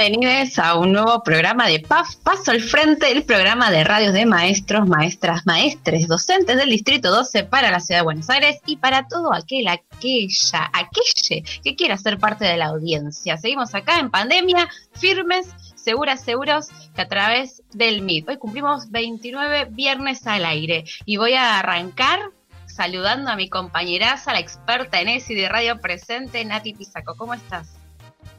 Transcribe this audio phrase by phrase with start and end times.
[0.00, 4.24] Bienvenidos a un nuevo programa de PAF, Paso al Frente, el programa de radios de
[4.24, 9.06] maestros, maestras, maestres, docentes del Distrito 12 para la Ciudad de Buenos Aires y para
[9.08, 13.36] todo aquel, aquella, aquelle que quiera ser parte de la audiencia.
[13.36, 18.30] Seguimos acá en pandemia, firmes, seguras, seguros, que a través del MIT.
[18.30, 22.20] Hoy cumplimos 29 viernes al aire y voy a arrancar
[22.64, 27.16] saludando a mi compañeraza, la experta en ESI de Radio Presente, Nati Pisaco.
[27.18, 27.79] ¿Cómo estás?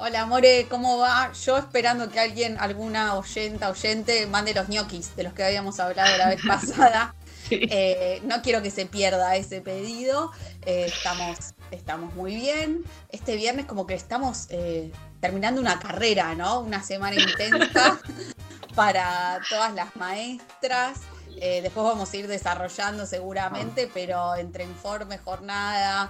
[0.03, 1.31] Hola, More, ¿cómo va?
[1.33, 6.17] Yo esperando que alguien, alguna oyenta, oyente, mande los ñoquis de los que habíamos hablado
[6.17, 7.13] la vez pasada.
[7.51, 10.31] Eh, no quiero que se pierda ese pedido.
[10.65, 12.83] Eh, estamos, estamos muy bien.
[13.09, 16.61] Este viernes como que estamos eh, terminando una carrera, ¿no?
[16.61, 17.99] Una semana intensa
[18.75, 20.97] para todas las maestras.
[21.39, 26.09] después vamos a ir desarrollando seguramente, pero entre informe, jornada,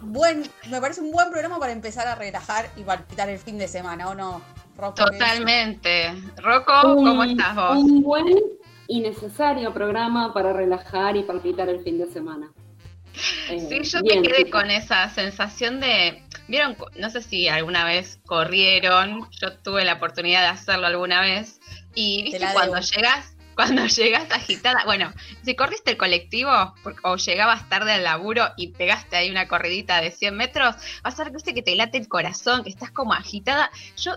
[0.00, 3.68] buen, me parece un buen programa para empezar a relajar y palpitar el fin de
[3.68, 4.42] semana, ¿o no,
[4.76, 5.04] Rocco?
[5.04, 6.14] Totalmente.
[6.36, 7.76] Rocco, ¿cómo estás vos?
[7.78, 8.26] Un buen
[8.88, 12.52] y necesario programa para relajar y palpitar el fin de semana.
[13.14, 18.20] sí, eh, yo me quedé con esa sensación de, vieron, no sé si alguna vez
[18.26, 21.60] corrieron, yo tuve la oportunidad de hacerlo alguna vez,
[21.94, 25.12] y viste cuando llegas cuando llegas agitada, bueno,
[25.42, 26.50] si corriste el colectivo
[27.02, 31.24] o llegabas tarde al laburo y pegaste ahí una corridita de 100 metros, vas a
[31.24, 33.70] ver que te late el corazón, que estás como agitada.
[33.96, 34.12] Yo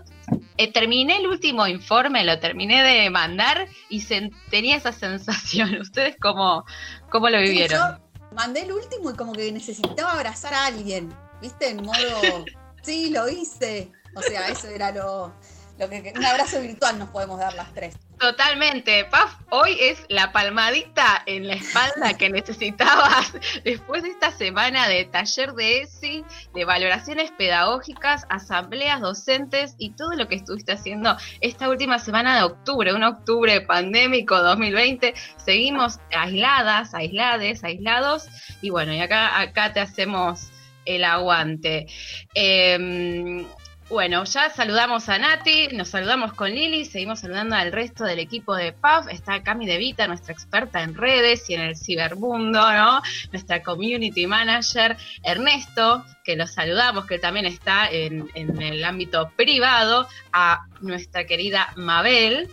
[0.56, 4.04] eh, terminé el último informe, lo terminé de mandar y
[4.50, 5.76] tenía esa sensación.
[5.80, 6.64] ¿Ustedes cómo,
[7.10, 7.78] cómo lo vivieron?
[7.78, 11.70] yo mandé el último y como que necesitaba abrazar a alguien, ¿viste?
[11.70, 12.44] En modo,
[12.82, 13.90] sí, lo hice.
[14.14, 15.32] O sea, eso era lo,
[15.80, 16.12] lo que...
[16.14, 17.96] Un abrazo virtual nos podemos dar las tres.
[18.18, 23.32] Totalmente, Paf, hoy es la palmadita en la espalda que necesitabas
[23.64, 26.22] después de esta semana de taller de ESI,
[26.54, 32.42] de valoraciones pedagógicas, asambleas docentes y todo lo que estuviste haciendo esta última semana de
[32.42, 35.14] octubre, un octubre pandémico 2020.
[35.38, 38.28] Seguimos aisladas, aislades, aislados
[38.60, 40.50] y bueno, y acá, acá te hacemos
[40.84, 41.86] el aguante.
[42.34, 43.46] Eh,
[43.90, 48.54] bueno, ya saludamos a Nati, nos saludamos con Lili, seguimos saludando al resto del equipo
[48.54, 49.08] de PAF.
[49.08, 53.02] Está Cami De Vita, nuestra experta en redes y en el cibermundo, ¿no?
[53.32, 60.06] Nuestra community manager, Ernesto, que los saludamos, que también está en, en el ámbito privado,
[60.32, 62.48] a nuestra querida Mabel,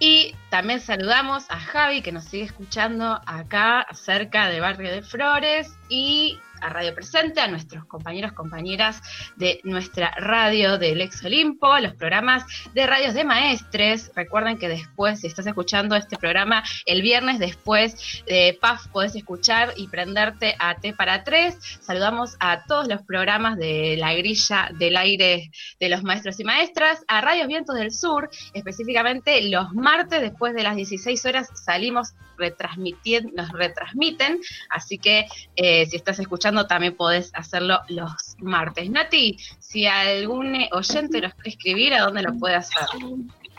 [0.00, 5.72] y también saludamos a Javi que nos sigue escuchando acá cerca de Barrio de Flores
[5.88, 9.00] y a Radio Presente, a nuestros compañeros, compañeras
[9.36, 12.44] de nuestra radio del Ex Olimpo, los programas
[12.74, 14.10] de radios de maestres.
[14.14, 19.72] Recuerden que después, si estás escuchando este programa el viernes, después de PAF podés escuchar
[19.76, 21.56] y prenderte a T para tres.
[21.80, 25.50] Saludamos a todos los programas de la grilla del aire
[25.80, 30.62] de los maestros y maestras, a Radios Vientos del Sur, específicamente los martes después de
[30.62, 34.40] las 16 horas salimos retransmitiendo, nos retransmiten,
[34.70, 35.26] así que
[35.56, 38.88] eh, si estás escuchando también podés hacerlo los martes.
[38.90, 42.86] Nati, si algún oyente lo quiere escribir, ¿a dónde lo puede hacer?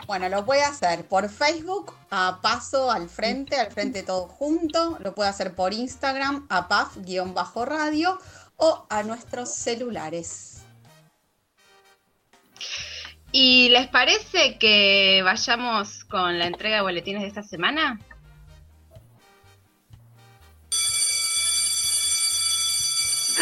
[0.06, 4.98] Bueno, lo puede hacer por Facebook, a Paso al Frente, al Frente todo junto.
[5.00, 8.18] Lo puede hacer por Instagram, a PAF-radio
[8.56, 10.62] o a nuestros celulares.
[13.32, 18.00] ¿Y les parece que vayamos con la entrega de boletines de esta semana?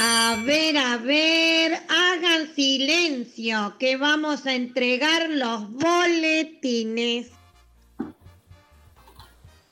[0.00, 7.33] A ver, a ver, hagan silencio, que vamos a entregar los boletines.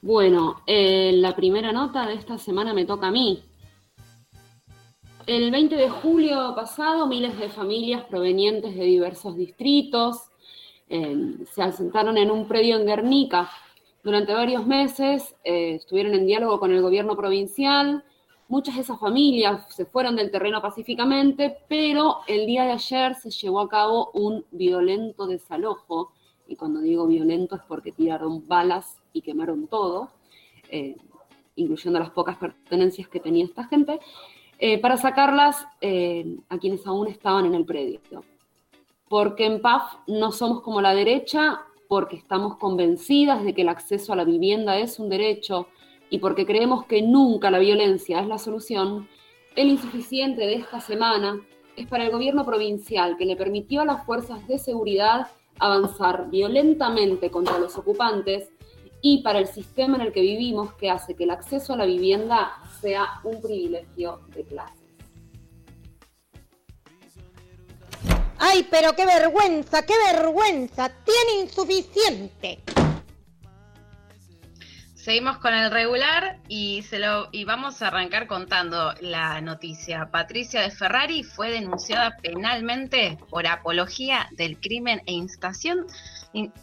[0.03, 3.41] Bueno, eh, la primera nota de esta semana me toca a mí.
[5.29, 10.23] El 20 de julio pasado, miles de familias provenientes de diversos distritos
[10.89, 13.49] eh, se asentaron en un predio en Guernica.
[14.03, 18.03] Durante varios meses eh, estuvieron en diálogo con el gobierno provincial,
[18.49, 23.31] Muchas de esas familias se fueron del terreno pacíficamente, pero el día de ayer se
[23.31, 26.13] llevó a cabo un violento desalojo,
[26.47, 30.11] y cuando digo violento es porque tiraron balas y quemaron todo,
[30.71, 30.97] eh,
[31.57, 33.99] incluyendo las pocas pertenencias que tenía esta gente,
[34.59, 38.01] eh, para sacarlas eh, a quienes aún estaban en el predio.
[39.09, 44.13] Porque en PAF no somos como la derecha, porque estamos convencidas de que el acceso
[44.13, 45.67] a la vivienda es un derecho,
[46.11, 49.09] y porque creemos que nunca la violencia es la solución,
[49.55, 51.41] el insuficiente de esta semana
[51.77, 57.31] es para el gobierno provincial que le permitió a las fuerzas de seguridad avanzar violentamente
[57.31, 58.51] contra los ocupantes
[59.01, 61.87] y para el sistema en el que vivimos que hace que el acceso a la
[61.87, 64.87] vivienda sea un privilegio de clases.
[68.39, 70.91] ¡Ay, pero qué vergüenza, qué vergüenza!
[71.05, 72.76] ¡Tiene insuficiente!
[75.07, 80.11] Seguimos con el regular y, se lo, y vamos a arrancar contando la noticia.
[80.11, 85.87] Patricia de Ferrari fue denunciada penalmente por apología del crimen e instación,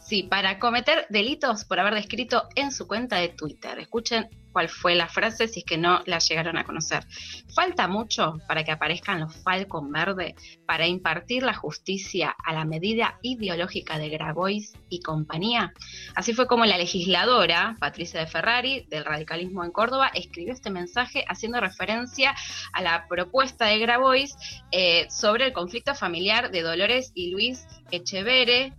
[0.01, 3.79] sí, para cometer delitos por haber descrito en su cuenta de Twitter.
[3.79, 7.05] Escuchen cuál fue la frase si es que no la llegaron a conocer.
[7.53, 10.35] Falta mucho para que aparezcan los Falcon Verde
[10.65, 15.73] para impartir la justicia a la medida ideológica de Grabois y compañía.
[16.15, 21.25] Así fue como la legisladora Patricia de Ferrari del radicalismo en Córdoba escribió este mensaje
[21.27, 22.35] haciendo referencia
[22.73, 24.35] a la propuesta de Grabois
[24.71, 28.73] eh, sobre el conflicto familiar de Dolores y Luis Echevere,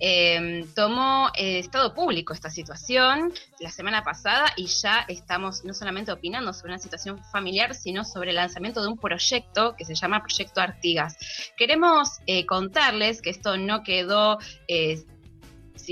[0.00, 6.12] eh, tomó eh, estado público esta situación la semana pasada y ya estamos no solamente
[6.12, 10.22] opinando sobre una situación familiar, sino sobre el lanzamiento de un proyecto que se llama
[10.22, 11.16] Proyecto Artigas.
[11.56, 14.38] Queremos eh, contarles que esto no quedó
[14.68, 15.04] eh,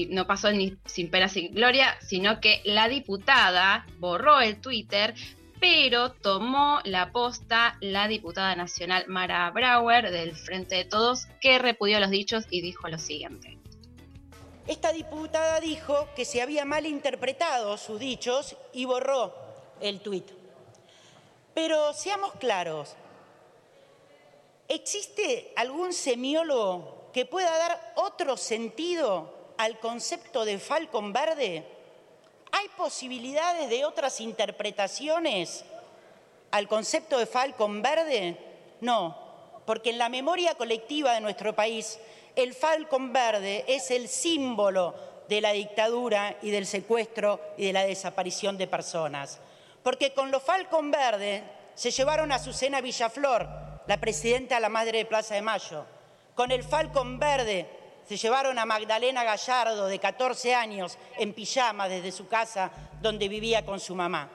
[0.08, 5.14] no pasó ni sin pena sin gloria, sino que la diputada borró el Twitter,
[5.60, 12.00] pero tomó la posta la diputada nacional Mara Brauer del Frente de Todos, que repudió
[12.00, 13.58] los dichos y dijo lo siguiente.
[14.66, 19.34] Esta diputada dijo que se había malinterpretado sus dichos y borró
[19.80, 20.30] el tuit.
[21.52, 22.94] Pero seamos claros,
[24.66, 31.64] ¿existe algún semiólogo que pueda dar otro sentido al concepto de Falcon Verde?
[32.50, 35.64] ¿Hay posibilidades de otras interpretaciones
[36.50, 38.38] al concepto de Falcon Verde?
[38.80, 39.16] No,
[39.66, 41.98] porque en la memoria colectiva de nuestro país
[42.36, 44.94] el Falcon Verde es el símbolo
[45.28, 49.38] de la dictadura y del secuestro y de la desaparición de personas.
[49.82, 51.44] Porque con los Falcon Verde
[51.74, 53.48] se llevaron a Susana Villaflor,
[53.86, 55.84] la presidenta de la Madre de Plaza de Mayo.
[56.34, 57.68] Con el Falcon Verde
[58.06, 62.70] se llevaron a Magdalena Gallardo, de 14 años, en pijama desde su casa
[63.00, 64.28] donde vivía con su mamá.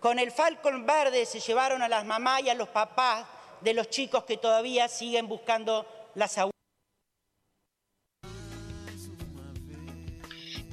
[0.00, 3.26] Con el Falcon Verde se llevaron a las mamás y a los papás
[3.60, 6.53] de los chicos que todavía siguen buscando las abuelas.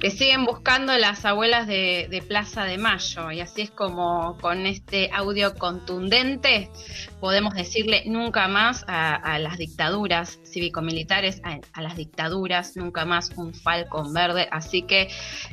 [0.02, 3.30] Que siguen buscando las abuelas de, Plaza de Mayo.
[3.30, 6.68] Y así es como con este audio contundente
[7.20, 14.12] podemos decirle nunca más a, las dictaduras cívico-militares, a, las dictaduras, nunca más un falcón
[14.12, 14.48] verde.
[14.50, 15.08] Así que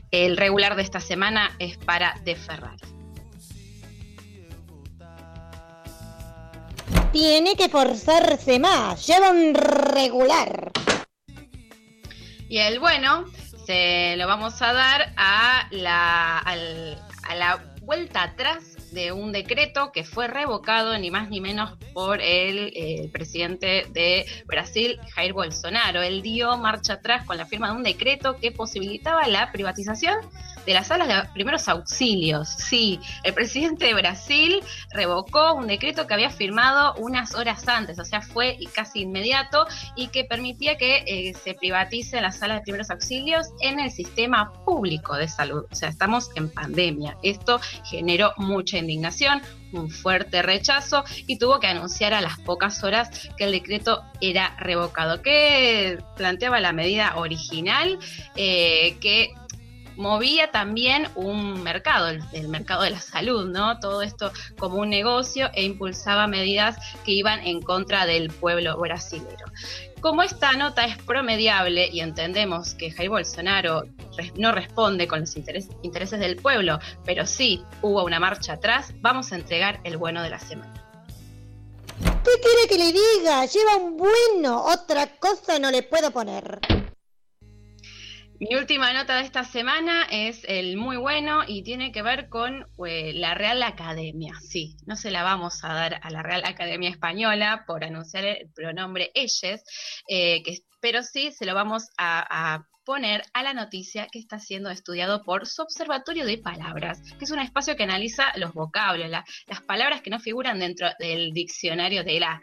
[0.10, 2.80] el regular de esta semana es para De Ferrari.
[7.12, 10.72] Tiene que forzarse más, lleva un regular.
[12.50, 13.26] Y el bueno
[13.70, 20.28] lo vamos a dar a la, a la vuelta atrás de un decreto que fue
[20.28, 26.02] revocado ni más ni menos por el, el, presidente de Brasil, Jair Bolsonaro.
[26.02, 30.18] Él dio marcha atrás con la firma de un decreto que posibilitaba la privatización
[30.70, 32.48] de las salas de primeros auxilios.
[32.48, 34.62] Sí, el presidente de Brasil
[34.94, 40.10] revocó un decreto que había firmado unas horas antes, o sea, fue casi inmediato y
[40.10, 45.16] que permitía que eh, se privatice las salas de primeros auxilios en el sistema público
[45.16, 45.66] de salud.
[45.72, 47.18] O sea, estamos en pandemia.
[47.24, 47.60] Esto
[47.90, 49.42] generó mucha indignación,
[49.74, 54.56] un fuerte rechazo y tuvo que anunciar a las pocas horas que el decreto era
[54.60, 57.98] revocado, que planteaba la medida original
[58.36, 59.34] eh, que
[60.00, 63.80] movía también un mercado, el, mercado de la salud, ¿no?
[63.82, 69.46] Todo esto como un negocio e impulsaba medidas que iban en contra del pueblo brasilero.
[70.00, 73.84] Como esta nota es promediable y entendemos que Jair Bolsonaro
[74.36, 79.36] no responde con los intereses del pueblo, pero sí hubo una marcha atrás, vamos a
[79.36, 80.74] entregar el bueno de la semana.
[82.24, 83.46] ¿Qué quiere que le diga?
[83.46, 86.79] Lleva un bueno, otra cosa no le puedo poner.
[88.40, 92.66] Mi última nota de esta semana es el muy bueno y tiene que ver con
[92.88, 94.32] eh, la Real Academia.
[94.40, 98.50] Sí, no se la vamos a dar a la Real Academia Española por anunciar el
[98.56, 99.60] pronombre ellos,
[100.08, 100.42] eh,
[100.80, 105.46] pero sí se lo vamos a poner a la noticia que está siendo estudiado por
[105.46, 110.10] su Observatorio de Palabras, que es un espacio que analiza los vocablos, las palabras que
[110.10, 112.42] no figuran dentro del diccionario de la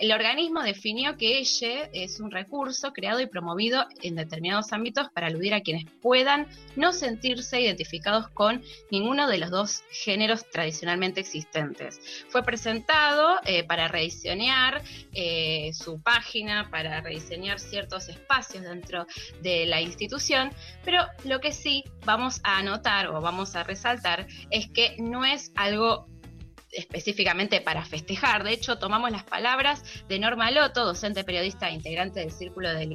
[0.00, 5.28] El organismo definió que ella es un recurso creado y promovido en determinados ámbitos para
[5.28, 12.00] aludir a quienes puedan no sentirse identificados con ninguno de los dos géneros tradicionalmente existentes.
[12.28, 14.82] Fue presentado eh, para rediseñar
[15.12, 19.06] eh, su página, para rediseñar ciertos espacios dentro
[19.42, 20.50] de la institución,
[20.84, 25.52] pero lo que sí vamos a anotar o vamos a resaltar es que no es
[25.56, 26.08] algo
[26.72, 28.44] específicamente para festejar.
[28.44, 32.86] De hecho, tomamos las palabras de Norma Loto, docente periodista e integrante del Círculo de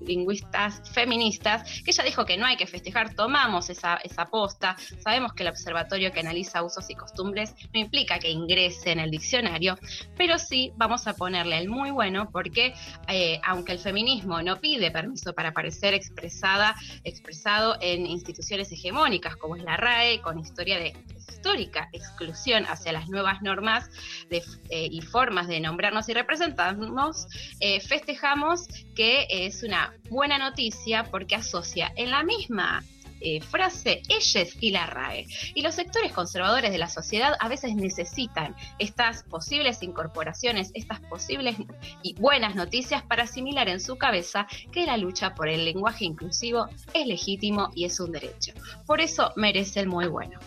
[0.00, 5.32] Lingüistas, Feministas, que ella dijo que no hay que festejar, tomamos esa, esa posta, sabemos
[5.32, 9.78] que el observatorio que analiza usos y costumbres no implica que ingrese en el diccionario,
[10.16, 12.74] pero sí vamos a ponerle el muy bueno porque
[13.08, 19.56] eh, aunque el feminismo no pide permiso para aparecer expresada, expresado en instituciones hegemónicas como
[19.56, 20.94] es la RAE, con historia de
[21.28, 23.90] histórica exclusión hacia las nuevas normas
[24.30, 27.26] eh, y formas de nombrarnos y representarnos,
[27.60, 32.82] eh, festejamos que es una buena noticia porque asocia en la misma
[33.24, 35.26] eh, frase ellas y la RAE.
[35.54, 41.54] Y los sectores conservadores de la sociedad a veces necesitan estas posibles incorporaciones, estas posibles
[42.02, 46.66] y buenas noticias para asimilar en su cabeza que la lucha por el lenguaje inclusivo
[46.94, 48.54] es legítimo y es un derecho.
[48.86, 50.40] Por eso merece el muy bueno.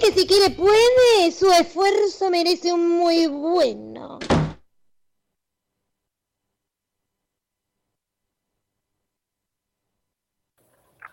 [0.00, 4.18] Que si quiere puede, su esfuerzo merece un muy bueno.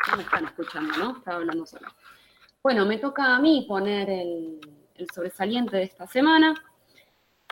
[0.09, 1.17] No me están escuchando, ¿no?
[1.17, 1.89] Estaba hablando solo.
[2.63, 4.59] Bueno, me toca a mí poner el,
[4.95, 6.55] el sobresaliente de esta semana.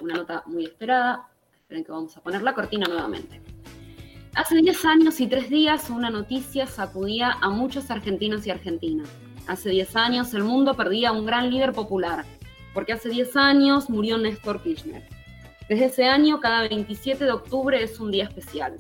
[0.01, 1.30] Una nota muy esperada.
[1.54, 3.42] Esperen que vamos a poner la cortina nuevamente.
[4.36, 9.10] Hace 10 años y 3 días una noticia sacudía a muchos argentinos y argentinas
[9.48, 12.25] Hace 10 años el mundo perdía un gran líder popular,
[12.74, 15.08] porque hace 10 años murió Néstor Kirchner.
[15.70, 18.75] Desde ese año, cada 27 de octubre es un día especial,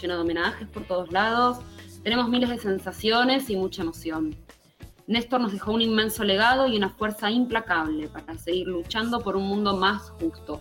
[0.00, 1.58] lleno de homenajes por todos lados,
[2.04, 4.36] tenemos miles de sensaciones y mucha emoción.
[5.08, 9.48] Néstor nos dejó un inmenso legado y una fuerza implacable para seguir luchando por un
[9.48, 10.60] mundo más justo.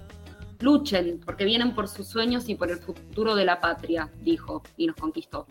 [0.60, 4.88] Luchen, porque vienen por sus sueños y por el futuro de la patria, dijo, y
[4.88, 5.46] nos conquistó.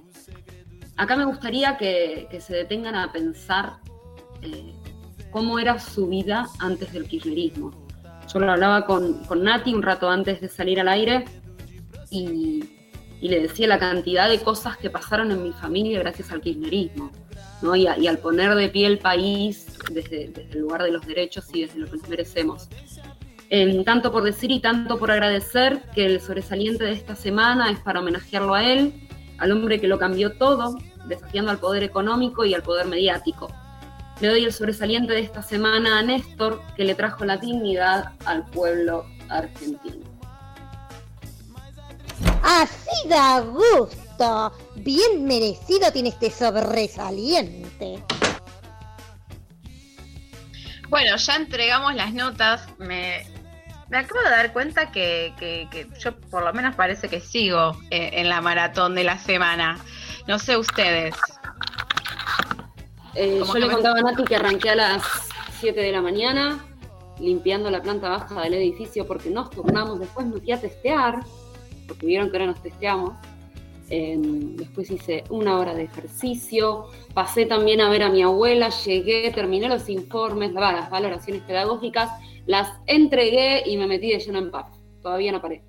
[0.96, 3.78] Acá me gustaría que, se detengan a pensar
[4.42, 4.72] eh,
[5.30, 7.72] cómo era su vida antes del kirchnerismo.
[8.32, 11.24] Yo lo hablaba con, Nati un rato antes de salir al aire
[12.10, 12.70] y,
[13.20, 17.10] le decía la cantidad de cosas que pasaron en mi familia gracias al kirchnerismo.
[17.74, 21.78] Y, al poner de pie el país desde, el lugar de los derechos y desde
[21.78, 22.68] lo que nos merecemos.
[23.84, 28.00] tanto por decir y tanto por agradecer que el sobresaliente de esta semana es para
[28.00, 29.03] homenajearlo a él
[29.38, 30.76] al hombre que lo cambió todo,
[31.06, 33.48] desafiando al poder económico y al poder mediático.
[34.20, 38.44] Le doy el sobresaliente de esta semana a Néstor, que le trajo la dignidad al
[38.46, 40.04] pueblo argentino.
[42.42, 44.52] Así da gusto.
[44.76, 48.02] Bien merecido tiene este sobresaliente.
[50.88, 52.68] Bueno, ya entregamos las notas.
[52.78, 53.26] Me,
[53.94, 55.32] me acabo de dar cuenta que,
[56.00, 59.78] yo por lo menos parece que sigo eh, en la maratón de la semana.
[60.26, 61.14] No sé ustedes.
[63.14, 65.02] Eh, yo le contaba a Nati que arranqué a las
[65.60, 66.58] 7 de la mañana
[67.20, 70.00] limpiando la planta baja del edificio porque nos turnamos.
[70.00, 71.20] Después me fui a testear,
[71.86, 73.12] porque vieron que ahora nos testeamos.
[73.90, 79.30] Em, después hice una hora de ejercicio, pasé también a ver a mi abuela, llegué,
[79.30, 82.10] terminé los informes, las valoraciones pedagógicas
[82.46, 84.66] las entregué y me metí de lleno en paz.
[85.02, 85.62] Todavía no paré.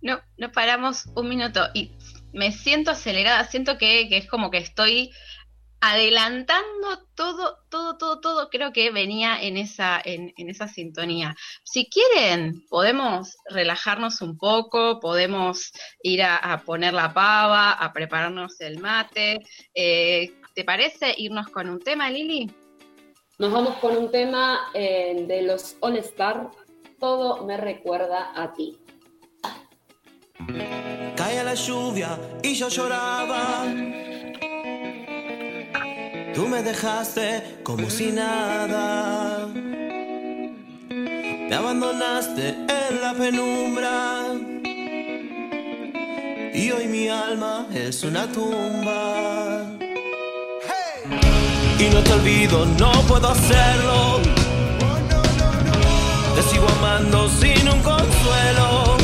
[0.00, 1.92] No, no paramos un minuto y
[2.32, 5.12] me siento acelerada, siento que, es como que estoy
[5.80, 11.34] adelantando todo, todo, todo, todo, creo que venía en esa, en, esa sintonía.
[11.64, 18.78] Si quieren, podemos relajarnos un poco, podemos ir a, poner la pava, a prepararnos el
[18.78, 19.40] mate.
[19.74, 22.50] Eh, ¿Te parece irnos con un tema, Lili?
[23.42, 26.52] Nos vamos con un tema eh, de los All Star,
[27.00, 28.78] Todo me recuerda a ti.
[31.16, 33.64] Caía la lluvia y yo lloraba.
[36.32, 39.48] Tú me dejaste como si nada.
[41.48, 44.36] Me abandonaste en la penumbra.
[46.54, 49.81] Y hoy mi alma es una tumba
[51.82, 54.20] y no te olvido, no puedo hacerlo.
[56.34, 58.96] Te sigo amando sin un consuelo.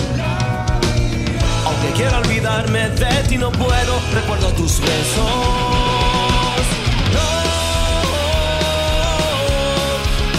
[1.66, 4.00] Aunque quiero olvidarme de ti, no puedo.
[4.14, 5.30] Recuerdo tus besos.
[7.14, 7.30] No,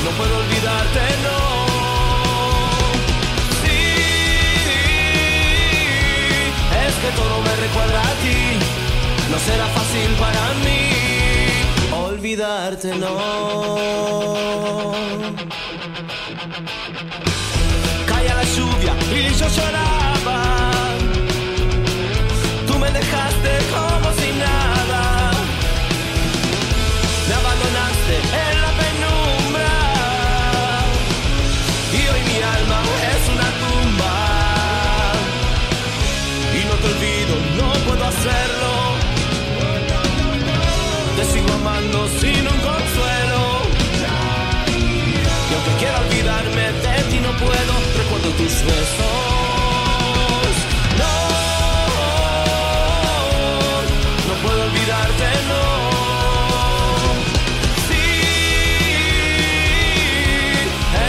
[0.05, 1.39] no puedo olvidarte, no.
[3.62, 3.81] Sí,
[6.88, 8.39] es que todo me recuerda a ti.
[9.29, 11.09] No será fácil para mí
[12.20, 13.18] olvidarte, no.
[18.06, 20.09] Calla la lluvia y yo lloraba.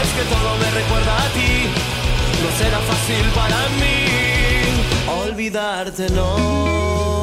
[0.01, 1.53] Es que todo me recuerda a ti.
[2.43, 4.05] No será fácil para mí
[5.23, 7.20] olvidarte, no.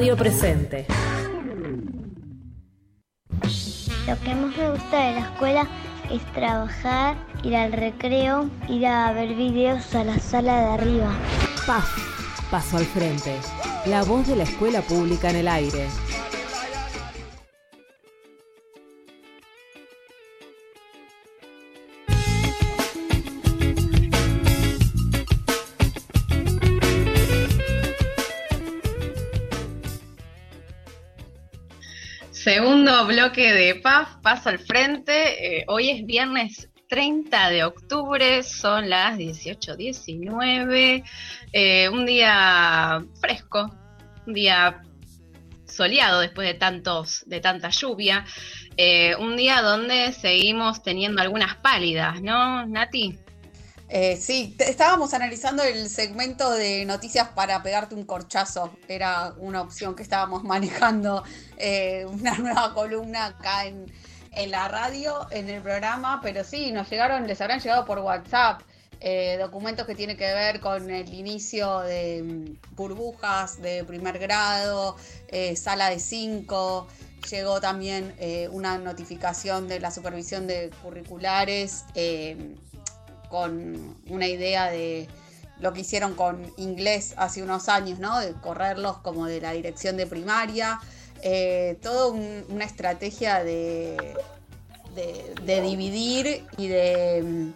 [0.00, 0.86] Radio Presente.
[4.08, 5.68] Lo que más me gusta de la escuela
[6.10, 11.12] es trabajar, ir al recreo, ir a ver videos a la sala de arriba.
[11.66, 11.84] Paz,
[12.50, 13.36] paso al frente.
[13.84, 15.86] La voz de la escuela pública en el aire.
[33.06, 35.58] Bloque de PAF, paso al frente.
[35.58, 41.02] Eh, hoy es viernes 30 de octubre, son las 18.19.
[41.52, 43.74] Eh, un día fresco,
[44.26, 44.82] un día
[45.66, 48.24] soleado después de, tantos, de tanta lluvia.
[48.76, 53.18] Eh, un día donde seguimos teniendo algunas pálidas, ¿no, Nati?
[53.92, 58.70] Eh, sí, estábamos analizando el segmento de noticias para pegarte un corchazo.
[58.86, 61.24] Era una opción que estábamos manejando,
[61.56, 63.86] eh, una nueva columna acá en,
[64.48, 68.62] la radio, en el programa, pero sí, nos llegaron, les habrán llegado por WhatsApp
[69.00, 74.96] eh, documentos que tienen que ver con el inicio de mm, burbujas de primer grado,
[75.56, 76.86] sala de cinco.
[77.28, 78.14] Llegó también
[78.52, 81.84] una notificación de la supervisión de curriculares
[83.30, 85.08] con una idea de
[85.60, 88.18] lo que hicieron con inglés hace unos años, ¿no?
[88.18, 90.80] De correrlos como de la dirección de primaria.
[91.22, 92.12] Eh, todo
[92.48, 94.16] una estrategia de,
[95.44, 97.52] de, dividir y de.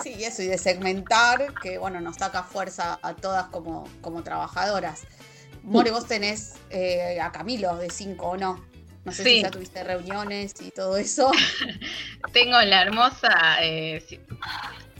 [0.00, 5.02] Sí, eso, y de segmentar, que bueno, nos saca fuerza a todas como, como trabajadoras.
[5.64, 8.64] More, vos tenés eh, a Camilo de 5 o no.
[9.08, 11.32] No sé si ya tuviste reuniones y todo eso.
[12.34, 14.04] Tengo la hermosa, eh,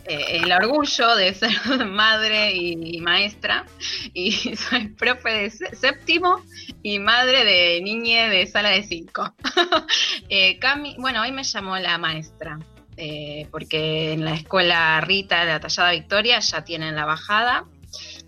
[0.06, 1.50] eh, el orgullo de ser
[1.86, 3.66] madre y, maestra.
[4.14, 6.42] Y soy profe de séptimo
[6.82, 9.34] y madre de niñe de sala de cinco.
[10.30, 10.58] Eh,
[10.96, 12.58] bueno, hoy me llamó la maestra.
[13.50, 17.66] porque en la escuela Rita de la Tallada Victoria ya tienen la bajada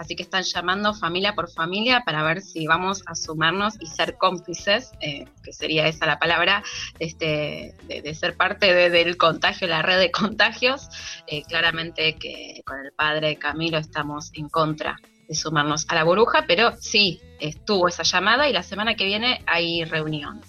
[0.01, 4.17] Así que están llamando familia por familia para ver si vamos a sumarnos y ser
[4.17, 6.63] cómplices, eh, que sería esa la palabra,
[6.99, 10.89] este, de, ser parte del contagio, la red de contagios.
[11.27, 14.97] Eh, claramente que con el padre Camilo estamos en contra
[15.29, 19.43] de sumarnos a la burbuja, pero sí, estuvo esa llamada y la semana que viene
[19.47, 20.41] hay reunión.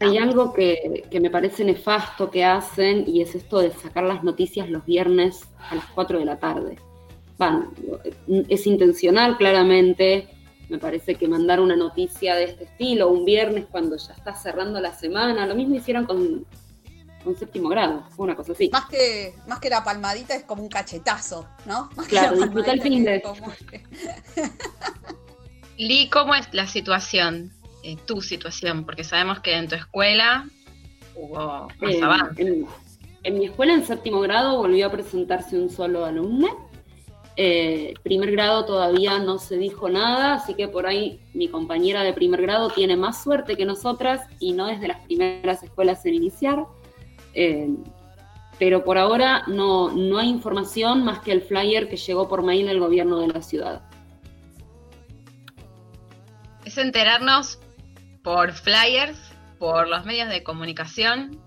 [0.00, 4.24] Hay algo que, que, me parece nefasto que hacen y es esto de sacar las
[4.24, 6.76] noticias los viernes a las 4 de la tarde
[8.48, 10.28] es intencional claramente.
[10.68, 14.80] Me parece que mandar una noticia de este estilo un viernes cuando ya está cerrando
[14.80, 16.44] la semana, lo mismo hicieron con,
[17.26, 18.70] con séptimo grado, fue una cosa así.
[18.72, 21.90] Más que, más que la palmadita es como un cachetazo, ¿no?
[22.08, 23.22] claro, disfruta el fin de...
[25.76, 28.84] Lee, ¿cómo es la situación, eh, tu situación?
[28.84, 30.48] Porque sabemos que en tu escuela
[31.14, 32.00] hubo más eh,
[32.38, 32.66] En,
[33.22, 36.65] en, mi escuela en séptimo grado volvió a presentarse un solo alumno
[37.36, 42.14] eh, primer grado todavía no se dijo nada, así que por ahí mi compañera de
[42.14, 46.14] primer grado tiene más suerte que nosotras y no es de las primeras escuelas en
[46.14, 46.64] iniciar.
[47.34, 47.68] Eh,
[48.58, 52.66] pero por ahora no, no hay información más que el flyer que llegó por mail
[52.66, 53.82] del gobierno de la ciudad.
[56.64, 57.58] Es enterarnos
[58.22, 59.18] por flyers,
[59.58, 61.38] por los medios de comunicación.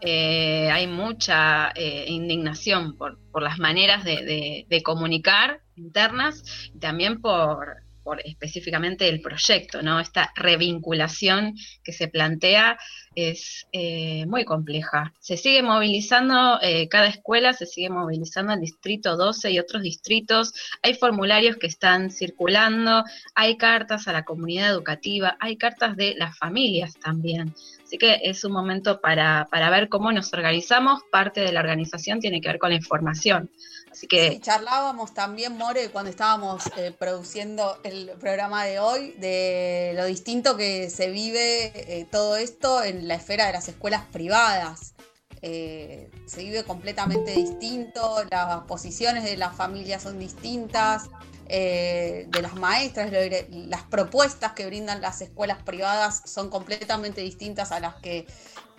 [0.00, 7.82] Eh, hay mucha eh, indignación por, por, las maneras de, comunicar internas y también por,
[8.24, 10.00] específicamente el proyecto, ¿no?
[10.00, 12.78] Esta revinculación que se plantea
[13.14, 15.12] es eh, muy compleja.
[15.20, 16.58] Se sigue movilizando
[16.90, 22.10] cada escuela, se sigue movilizando el distrito 12 y otros distritos, hay formularios que están
[22.10, 27.54] circulando, hay cartas a la comunidad educativa, hay cartas de las familias también.
[27.90, 31.02] Así que es un momento para, para ver cómo nos organizamos.
[31.10, 33.50] Parte de la organización tiene que ver con la información.
[33.90, 34.30] Así que...
[34.30, 40.56] Sí, charlábamos también, More, cuando estábamos eh, produciendo el programa de hoy, de lo distinto
[40.56, 44.94] que se vive eh, todo esto en la esfera de las escuelas privadas.
[45.42, 51.10] Eh, se vive completamente distinto, las posiciones de las familias son distintas,
[51.50, 53.10] de las maestras,
[53.50, 58.26] las propuestas que brindan las escuelas privadas son completamente distintas a las que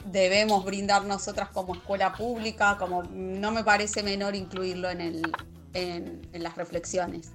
[0.06, 5.22] debemos brindar nosotras como escuela pública, como no me parece menor incluirlo en, el,
[5.74, 7.32] en, las reflexiones.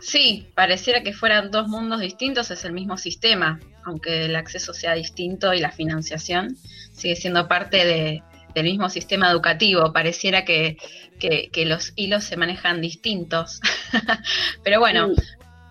[0.00, 4.94] Sí, pareciera que fueran dos mundos distintos, es el mismo sistema, aunque el acceso sea
[4.94, 6.56] distinto y la financiación
[6.92, 8.22] sigue siendo parte de,
[8.54, 9.92] del mismo sistema educativo.
[9.92, 10.78] Pareciera que,
[11.20, 13.60] que, los hilos se manejan distintos.
[14.64, 15.10] Pero bueno.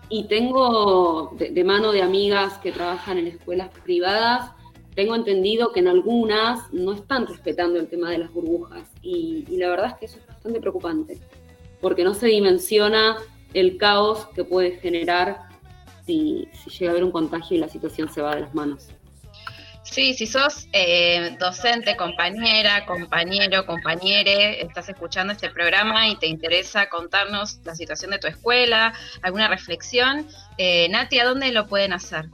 [0.08, 4.52] Y, tengo de, mano de amigas que trabajan en escuelas privadas
[4.94, 9.70] tengo entendido que en algunas no están respetando el tema de las burbujas y, la
[9.70, 11.18] verdad es que eso es bastante preocupante,
[11.80, 13.16] porque no se dimensiona
[13.54, 15.48] el caos que puede generar
[16.06, 18.88] si, llega a haber un contagio y la situación se va de las manos.
[19.90, 26.88] Sí, si sos eh, docente, compañera, compañero, compañere, estás escuchando este programa y te interesa
[26.88, 32.26] contarnos la situación de tu escuela, alguna reflexión, eh, Nati, ¿a dónde lo pueden hacer?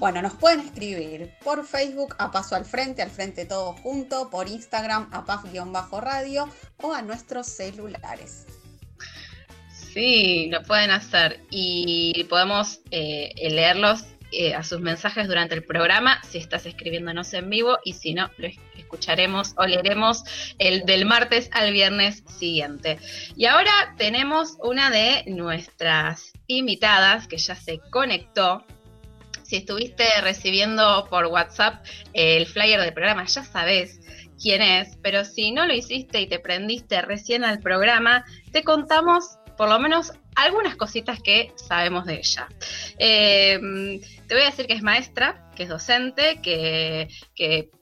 [0.00, 4.48] Bueno, nos pueden escribir por Facebook a Paso al Frente, al Frente Todo Junto, por
[4.48, 6.48] Instagram a PAF-radio
[6.82, 8.46] o a nuestros celulares.
[9.70, 16.20] Sí, lo pueden hacer y podemos eh, leerlos eh, a sus mensajes durante el programa
[16.22, 20.24] si estás escribiéndonos en vivo y si no, lo escucharemos o leeremos
[20.58, 22.98] el del martes al viernes siguiente.
[23.36, 28.64] Y ahora tenemos una de nuestras invitadas que ya se conectó
[29.48, 33.98] si estuviste recibiendo por WhatsApp el flyer del programa, ya sabes
[34.38, 39.38] quién es, pero si no lo hiciste y te prendiste recién al programa, te contamos
[39.56, 42.48] por lo menos algunas cositas que sabemos de ella.
[42.98, 47.08] Em, te voy a decir que es maestra, que es docente, que,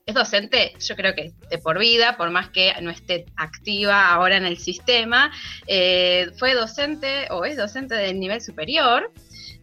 [0.06, 4.38] es docente, yo creo que de por vida, por más que no esté activa ahora
[4.38, 5.30] en el sistema,
[5.66, 9.12] eh, fue docente o es docente del nivel superior.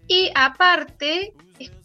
[0.08, 1.34] Y aparte,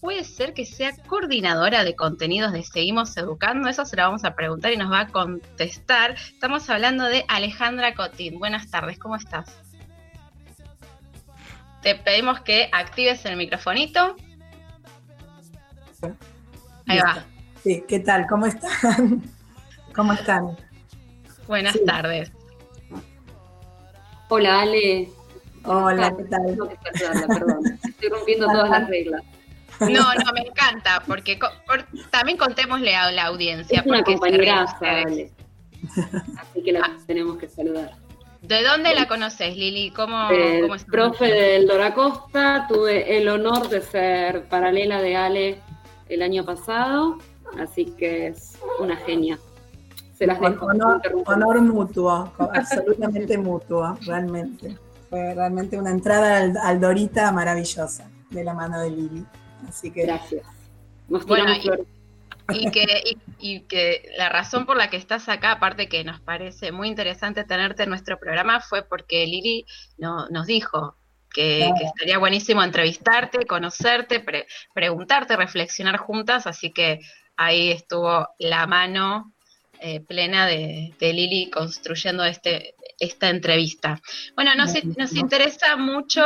[0.01, 3.69] puede ser que sea coordinadora de contenidos de Seguimos Educando.
[3.69, 6.17] Eso se lo vamos a preguntar y nos va a contestar.
[6.17, 8.39] Estamos hablando de Alejandra Cotín.
[8.39, 9.68] Buenas tardes, ¿cómo estás?
[11.89, 14.15] Te pedimos que actives el microfonito.
[16.87, 17.25] Ahí va.
[17.65, 18.27] Sí, ¿qué tal?
[18.27, 19.23] ¿Cómo están?
[19.97, 20.55] ¿Cómo están?
[21.47, 22.31] Buenas tardes.
[24.29, 25.09] Hola, Ale.
[25.65, 26.59] Hola, ¿qué tal?
[27.85, 29.23] Estoy rompiendo todas las reglas.
[29.81, 31.39] No, no, me encanta, porque
[32.11, 33.81] también contémosle a la audiencia.
[33.81, 35.33] Es una compañera, Así
[36.63, 36.99] que la ah.
[37.07, 38.08] tenemos que saludar.
[38.43, 39.91] ¿De dónde la conoces, Lili?
[39.91, 45.61] ¿Cómo, cómo es profe del Doracosta, tuve el honor de ser paralela de Ale
[46.09, 47.19] el año pasado,
[47.59, 49.39] así que es una genia.
[50.17, 50.67] Se las dejo.
[50.67, 54.77] Honor, honor mutuo, absolutamente mutuo, realmente.
[55.11, 59.25] Fue realmente una entrada al, al Dorita maravillosa de la mano de Lili.
[59.69, 60.03] Así que.
[60.03, 60.45] Gracias.
[61.09, 61.53] bueno,
[62.51, 63.19] y, que, y,
[63.69, 67.85] que la razón por la que estás acá, aparte que nos parece muy interesante tenerte
[67.85, 69.65] en nuestro programa, fue porque Lili
[69.97, 70.97] no, nos dijo
[71.31, 74.25] que, estaría buenísimo entrevistarte, conocerte,
[74.75, 77.01] preguntarte, reflexionar juntas, así que
[77.37, 79.33] ahí estuvo la mano
[79.81, 84.01] eh, plena de, de, Lili construyendo este, esta entrevista.
[84.35, 86.23] Bueno, nos, nos interesa mucho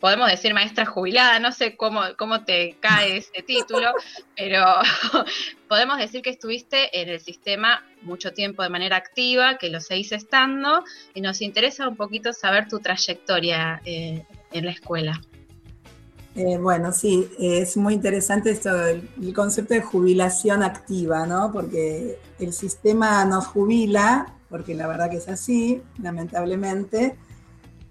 [0.00, 3.92] podemos decir maestra jubilada, no sé cómo, cómo te cae ese título,
[4.36, 4.64] pero
[5.68, 10.12] podemos decir que estuviste en el sistema mucho tiempo de manera activa, que lo seguís
[10.12, 15.20] estando, y nos interesa un poquito saber tu trayectoria eh, en la escuela.
[16.36, 21.52] Eh, bueno, sí, es muy interesante esto, el, concepto de jubilación activa, ¿no?
[21.52, 27.16] Porque el sistema nos jubila, porque la verdad que es así, lamentablemente,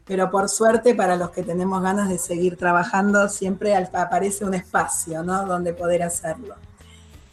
[0.05, 5.23] pero por suerte para los que tenemos ganas de seguir trabajando siempre aparece un espacio,
[5.23, 5.45] ¿no?
[5.45, 6.55] Donde poder hacerlo.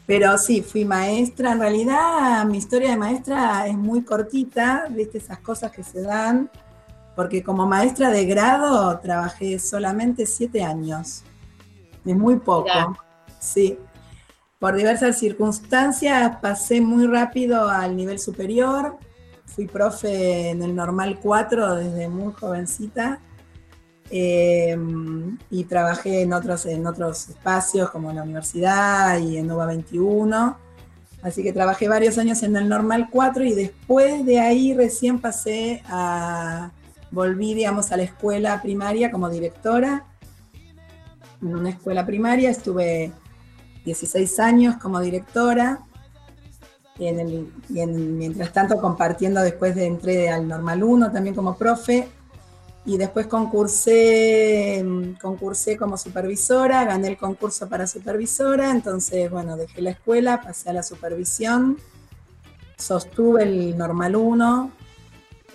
[0.06, 1.52] Pero sí, fui maestra.
[1.52, 6.50] En realidad, mi historia de maestra es muy cortita, viste esas cosas que se dan,
[7.14, 11.22] porque como maestra de grado trabajé solamente siete años.
[12.04, 12.96] Es muy poco.
[13.38, 13.78] Sí.
[14.58, 18.96] Por diversas circunstancias pasé muy rápido al nivel superior.
[19.54, 23.20] Fui profe en el normal 4 desde muy jovencita
[24.12, 29.66] Em, y trabajé en otros, en otros espacios como en la universidad y en UBA
[29.66, 30.58] 21.
[31.22, 35.82] Así que trabajé varios años en el Normal 4 y después de ahí recién pasé
[35.86, 36.72] a,
[37.10, 40.06] volví, digamos, a la escuela primaria como directora.
[41.40, 43.12] En una escuela primaria estuve
[43.84, 45.80] 16 años como directora.
[47.00, 52.08] Y, en mientras tanto compartiendo después de entré al Normal 1 también como profe.
[52.84, 54.84] Y después concursé,
[55.20, 60.72] concursé como supervisora, gané el concurso para supervisora, entonces, bueno, dejé la escuela, pasé a
[60.72, 61.76] la supervisión,
[62.78, 64.70] sostuve el normal 1,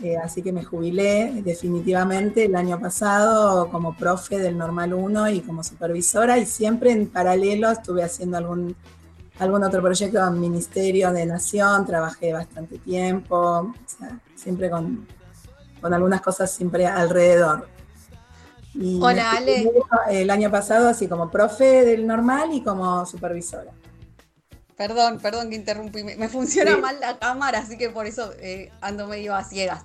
[0.04, 5.42] eh, así que me jubilé definitivamente el año pasado como profe del normal 1 y
[5.42, 8.76] como supervisora y siempre en paralelo estuve haciendo algún,
[9.40, 13.74] algún otro proyecto en Ministerio de Nación, trabajé bastante tiempo,
[14.36, 15.08] siempre con
[15.86, 17.68] con algunas cosas siempre alrededor.
[19.00, 19.72] Hola, Ale.
[20.10, 23.72] El año pasado, así como profe del normal y como supervisora.
[24.76, 26.04] Perdón, perdón que interrumpí.
[26.04, 29.84] Me, funciona mal la cámara, así que por eso eh, ando medio a ciegas.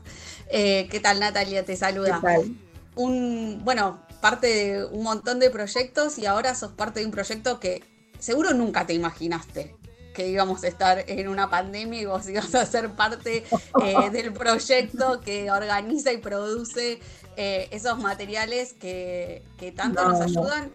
[0.48, 1.66] Eh, ¿Qué tal, Natalia?
[1.66, 2.18] Te saluda.
[2.18, 2.56] ¿Qué tal?
[2.94, 7.60] Un, bueno, parte de un montón de proyectos y ahora sos parte de un proyecto
[7.60, 7.84] que
[8.20, 9.74] seguro nunca te imaginaste
[10.14, 13.44] que íbamos a estar en una pandemia y vos ibas a ser parte
[13.82, 17.00] eh, del proyecto que organiza y produce
[17.36, 19.42] eh, esos materiales que,
[19.76, 20.72] tanto nos ayudan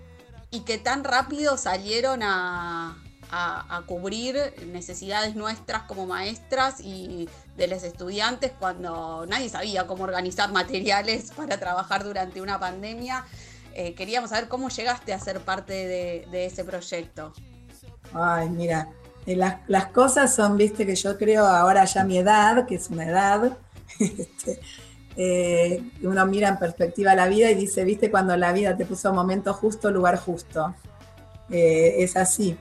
[0.52, 3.02] y que tan rápido salieron a,
[3.88, 7.28] cubrir necesidades nuestras como maestras y
[7.58, 13.26] de los estudiantes cuando nadie sabía cómo organizar materiales para trabajar durante una pandemia.
[13.76, 17.34] Eh, queríamos saber cómo llegaste a ser parte de, de ese proyecto.
[18.14, 18.90] Ay, mira,
[19.26, 23.06] eh, las, cosas son, viste, que yo creo ahora ya mi edad, que es una
[23.06, 23.58] edad,
[24.00, 24.60] este,
[25.18, 29.14] eh, uno mira en perspectiva la vida y dice, viste, cuando la vida te puso
[29.14, 30.76] momento justo, lugar justo.
[31.50, 32.58] Eh, es así.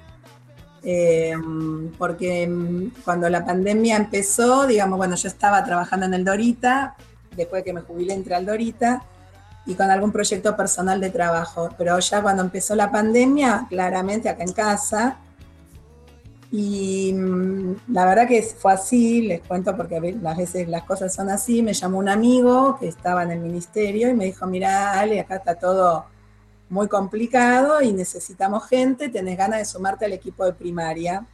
[1.99, 6.97] porque mm, cuando la pandemia empezó, digamos, bueno, yo estaba trabajando en el Dorita,
[7.37, 9.03] después de que me jubilé entré al Dorita,
[9.67, 11.71] y con algún proyecto personal de trabajo.
[11.79, 15.19] Pero ya cuando empezó la pandemia, claramente acá en casa,
[16.57, 21.29] y mm, la verdad que fue así, les cuento porque a veces las cosas son
[21.29, 21.63] así.
[21.63, 25.37] Me llamó un amigo que estaba en el ministerio y me dijo, mira, Ale, acá
[25.37, 26.05] está todo
[26.69, 31.27] muy complicado y necesitamos gente, tenés ganas de sumarte al equipo de primaria.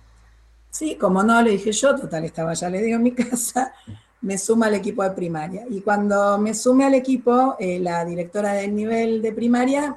[0.70, 3.74] Sí, como no, le dije yo, total, estaba ya, le digo en mi casa,
[4.22, 5.64] me suma al equipo de primaria.
[5.68, 9.96] Y cuando me sume al equipo, eh, la directora del nivel de primaria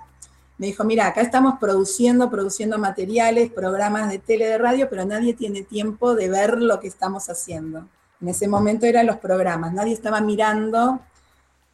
[0.57, 5.33] me dijo, mira, acá estamos produciendo, produciendo materiales, programas de tele, de radio, pero nadie
[5.33, 7.87] tiene tiempo de ver lo que estamos haciendo.
[8.21, 11.01] En ese momento eran los programas, nadie estaba mirando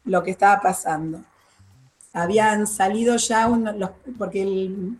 [0.04, 1.20] lo que estaba pasando.
[2.12, 4.98] Habían salido ya, los, porque el,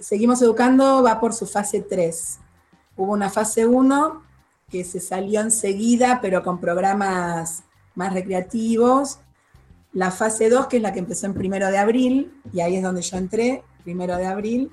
[0.00, 2.38] Seguimos Educando va por su fase 3.
[2.96, 4.22] Hubo una fase 1
[4.70, 9.18] que se salió enseguida, pero con programas más recreativos,
[9.92, 12.82] la fase 2, que es la que empezó en primero de abril, y ahí es
[12.82, 14.70] donde yo entré, primero de abril,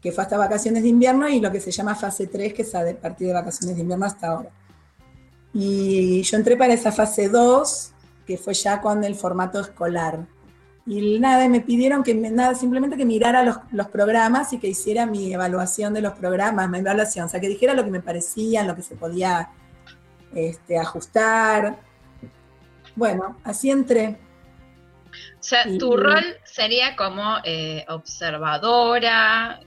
[0.00, 2.74] que fue hasta vacaciones de invierno, y lo que se llama fase 3, que es
[2.74, 4.50] a partir de vacaciones de invierno hasta ahora.
[5.52, 7.92] Y yo entré para esa fase 2,
[8.26, 10.26] que fue ya con el formato escolar.
[10.86, 15.32] Y nada, me pidieron que nada, simplemente que mirara los, programas y que hiciera mi
[15.32, 18.74] evaluación de los programas, mi evaluación, o sea, que dijera lo que me parecía, lo
[18.74, 19.50] que se podía
[20.34, 21.78] este, ajustar.
[22.96, 24.18] Bueno, así entré.
[25.12, 29.60] O sea, tu rol sería como eh, observadora,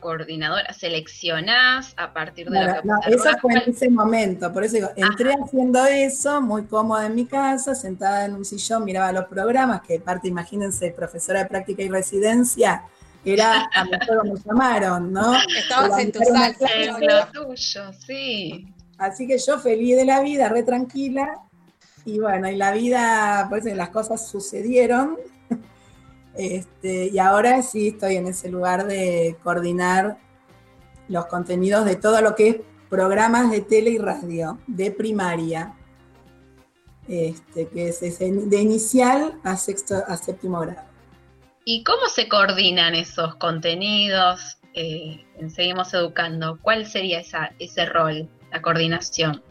[0.00, 4.76] coordinadora, seleccionás a partir de lo que no, eso fue en ese momento, por eso
[4.76, 9.26] digo, entré haciendo eso, muy cómoda en mi casa, sentada en un sillón, miraba los
[9.26, 12.82] programas, que parte, imagínense, profesora de práctica y residencia,
[13.24, 15.34] era a mejor me llamaron, ¿no?
[15.56, 18.66] Estabas en tu salsa, en lo tuyo, sí.
[18.96, 21.28] Así que yo feliz de la vida, re tranquila,
[22.04, 25.18] y bueno, y la vida, pues las cosas sucedieron.
[26.34, 30.18] Este, y ahora sí estoy en ese lugar de coordinar
[31.08, 32.56] los contenidos de todo lo que es
[32.88, 35.74] programas de tele y radio, de primaria,
[37.08, 40.88] este, que es de inicial a, sexto, a séptimo grado.
[41.64, 44.58] ¿Y cómo se coordinan esos contenidos?
[44.74, 46.58] Eh, Seguimos Educando.
[46.62, 49.42] ¿Cuál sería esa, ese rol, la coordinación?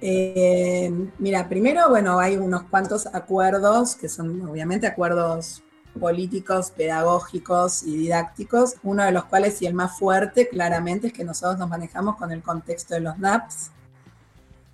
[0.00, 5.62] Eh, mira, primero, bueno, hay unos cuantos acuerdos, que son obviamente acuerdos
[5.98, 11.24] políticos, pedagógicos y didácticos, uno de los cuales y el más fuerte claramente es que
[11.24, 13.70] nosotros nos manejamos con el contexto de los NAPS,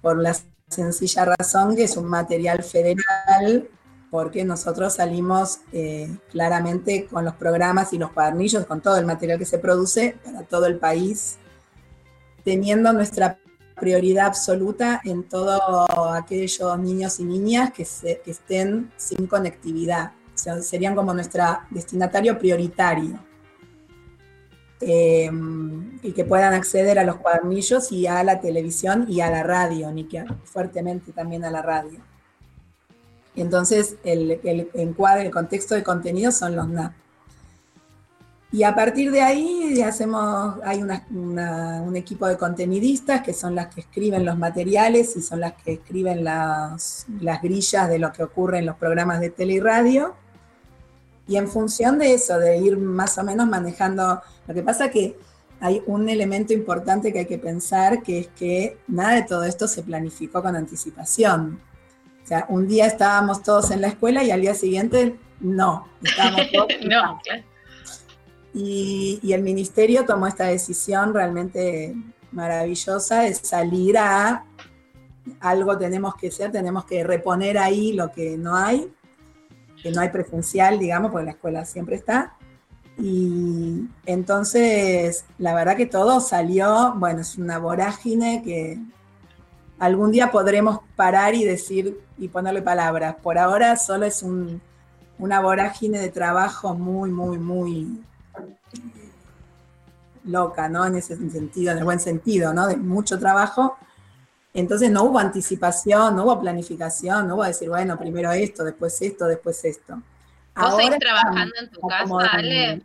[0.00, 0.34] por la
[0.68, 3.68] sencilla razón que es un material federal,
[4.10, 9.38] porque nosotros salimos eh, claramente con los programas y los cuadernillos, con todo el material
[9.38, 11.36] que se produce para todo el país,
[12.44, 13.38] teniendo nuestra
[13.78, 15.60] prioridad absoluta en todos
[16.14, 17.86] aquellos niños y niñas que,
[18.22, 20.12] que estén sin conectividad.
[20.62, 23.18] Serían como nuestro destinatario prioritario.
[24.82, 29.42] Em, y que puedan acceder a los cuadernillos y a la televisión y a la
[29.42, 32.00] radio, ni que fuertemente también a la radio.
[33.36, 36.94] Entonces, el, el encuadre, el contexto de contenido son los NAP.
[38.52, 43.82] Y a partir de ahí hacemos, hay un equipo de contenidistas que son las que
[43.82, 48.58] escriben los materiales y son las que escriben las, las grillas de lo que ocurre
[48.58, 50.16] en los programas de tele y radio.
[51.30, 55.16] Y en función de eso, de ir más o menos manejando, lo que pasa que
[55.60, 59.68] hay un elemento importante que hay que pensar, que es que nada de todo esto
[59.68, 61.60] se planificó con anticipación.
[62.20, 66.50] O sea, un día estábamos todos en la escuela y al día siguiente no, estábamos
[66.50, 67.20] todos no,
[68.52, 71.94] y, y, el ministerio tomó esta decisión realmente
[72.32, 74.44] maravillosa de salir a
[75.38, 78.92] algo tenemos que hacer, tenemos que reponer ahí lo que no hay
[79.82, 82.34] que no hay presencial, digamos, porque la escuela siempre está.
[82.98, 88.78] Y entonces, la verdad que todo salió, bueno, es una vorágine que
[89.78, 93.16] algún día podremos parar y decir y ponerle palabras.
[93.22, 98.02] Por ahora solo es una vorágine de trabajo muy, muy, muy
[100.24, 100.84] loca, ¿no?
[100.84, 102.66] En ese sentido, en el buen sentido, ¿no?
[102.66, 103.76] De mucho trabajo
[104.52, 109.26] entonces no hubo anticipación, no hubo planificación, no hubo decir, bueno, primero esto, después esto,
[109.26, 110.02] después esto.
[110.56, 112.82] ¿Vos seguís trabajando en tu casa, Ale?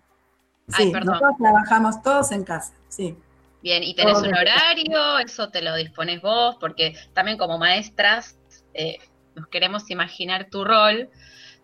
[0.68, 3.18] Sí, nosotros trabajamos todos en casa, sí.
[3.62, 5.18] Bien, ¿y tenés un horario?
[5.18, 6.56] ¿Eso te lo dispones vos?
[6.60, 8.38] Porque también como maestras
[8.76, 8.98] eh,
[9.34, 11.10] nos queremos imaginar tu rol.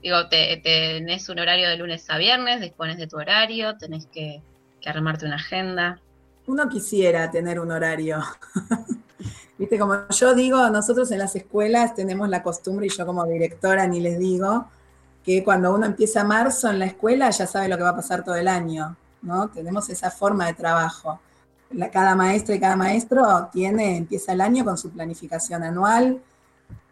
[0.02, 4.42] Digo, te, tenés un horario de lunes a viernes, dispones de tu horario, tenés que,
[4.82, 6.00] que armarte una agenda.
[6.48, 8.20] Uno quisiera tener un horario.
[9.62, 13.86] Viste, como yo digo, nosotros en las escuelas tenemos la costumbre, y yo como directora
[13.86, 14.66] ni les digo,
[15.24, 18.24] que cuando uno empieza marzo en la escuela ya sabe lo que va a pasar
[18.24, 19.50] todo el año, ¿no?
[19.50, 21.20] Tenemos esa forma de trabajo.
[21.94, 26.20] cada maestra y cada maestro tiene, empieza el año con su planificación anual,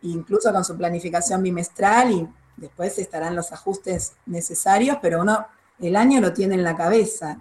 [0.03, 5.43] incluso con su planificación bimestral y después estarán los ajustes necesarios, pero uno
[5.79, 7.39] el año lo tiene en la cabeza.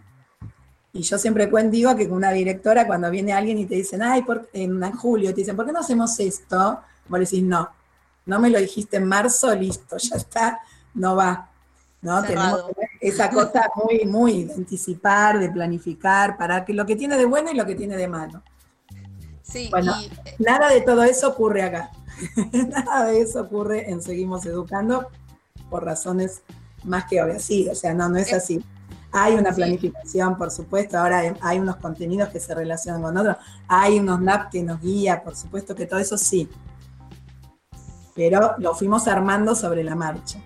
[0.93, 4.49] Y yo siempre digo que una directora, cuando viene alguien y te dicen, ay, por,
[4.53, 6.81] en julio, te dicen, ¿por qué no hacemos esto?
[7.09, 7.69] Vos le decís, no,
[8.27, 10.61] no me lo dijiste en marzo, listo, ya está,
[10.95, 11.51] no va.
[12.01, 12.23] ¿no?
[12.23, 12.65] Tenemos
[13.01, 17.51] esa cosa muy, muy de anticipar, de planificar, para que lo que tiene de bueno
[17.51, 18.43] y lo que tiene de malo.
[19.43, 21.91] Sí, bueno, eh, nada de todo eso ocurre acá.
[22.69, 25.09] nada de eso ocurre en Seguimos Educando
[25.71, 26.43] por razones
[26.85, 27.43] más que obvias.
[27.43, 28.63] Sí, o sea, no, no es así.
[29.13, 33.37] Hay una planificación, por supuesto, ahora hay unos contenidos que se relacionan con otros,
[33.67, 36.49] hay unos NAP que nos guía, por supuesto que todo eso sí,
[38.15, 40.41] pero lo fuimos armando sobre la marcha.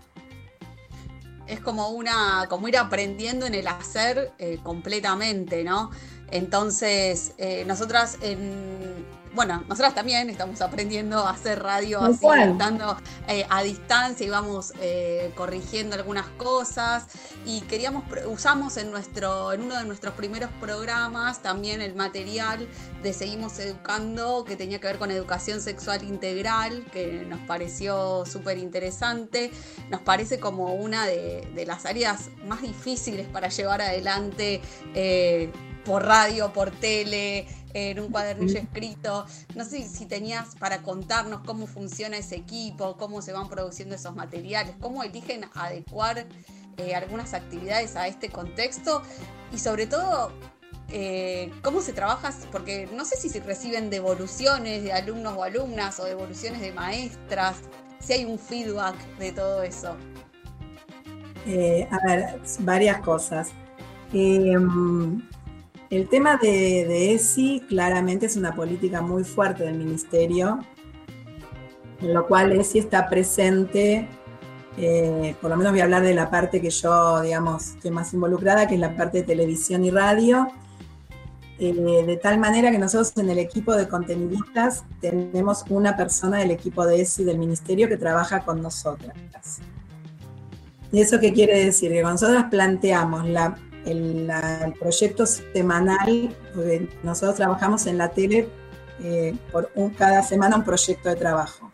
[1.47, 5.91] Es como una, como ir aprendiendo en el hacer eh, completamente, ¿no?
[6.31, 9.05] Entonces, eh, nosotras en
[9.35, 12.97] bueno, nosotras también estamos aprendiendo a hacer radio así, estando
[13.29, 17.07] eh, a distancia y vamos eh, corrigiendo algunas cosas.
[17.47, 22.69] Y queríamos, usamos en nuestro, en uno de nuestros primeros programas también el material
[23.03, 28.59] de Seguimos Educando, que tenía que ver con educación sexual integral, que nos pareció súper
[28.59, 29.51] interesante.
[29.91, 34.61] Nos parece como una de, las áreas más difíciles para llevar adelante
[34.95, 35.51] eh,
[35.85, 39.27] por radio, por tele en un cuadernillo escrito.
[39.55, 44.15] No sé si tenías para contarnos cómo funciona ese equipo, cómo se van produciendo esos
[44.15, 46.27] materiales, cómo eligen adecuar
[46.79, 49.03] eh, algunas actividades a este contexto
[49.53, 50.33] y sobre todo
[50.91, 55.99] eh, cómo se trabaja, porque no sé si se reciben devoluciones de alumnos o alumnas
[56.01, 57.57] o devoluciones de maestras,
[57.99, 59.97] si hay un feedback de todo eso.
[61.47, 63.51] Eh, a ver, varias cosas.
[65.97, 70.61] El tema de, de, ESI claramente es una política muy fuerte del ministerio,
[72.01, 74.09] en lo cual ESI está presente,
[74.79, 78.15] eh, por lo menos voy a hablar de la parte que yo, digamos, estoy más
[78.15, 80.49] involucrada, que es la parte de televisión y radio,
[81.59, 81.75] eh,
[82.07, 86.87] de tal manera que nosotros en el equipo de contenidistas tenemos una persona del equipo
[86.87, 89.15] de ESI del ministerio que trabaja con nosotras.
[90.91, 91.93] ¿Y eso qué quiere decir?
[91.93, 94.31] Que cuando nosotros planteamos la el,
[94.79, 96.35] proyecto semanal,
[97.03, 98.49] nosotros trabajamos en la tele
[99.03, 101.71] eh, por un, cada semana un proyecto de trabajo.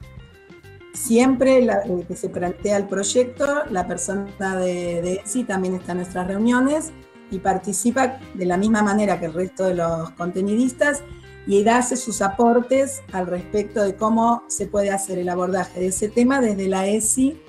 [0.95, 1.69] Siempre
[2.09, 6.91] que se plantea el proyecto, la persona de, de ESI también está en nuestras reuniones
[7.31, 11.03] y participa de la misma manera que el resto de los contenidistas
[11.47, 16.09] y hace sus aportes al respecto de cómo se puede hacer el abordaje de ese
[16.09, 17.41] tema desde la ESI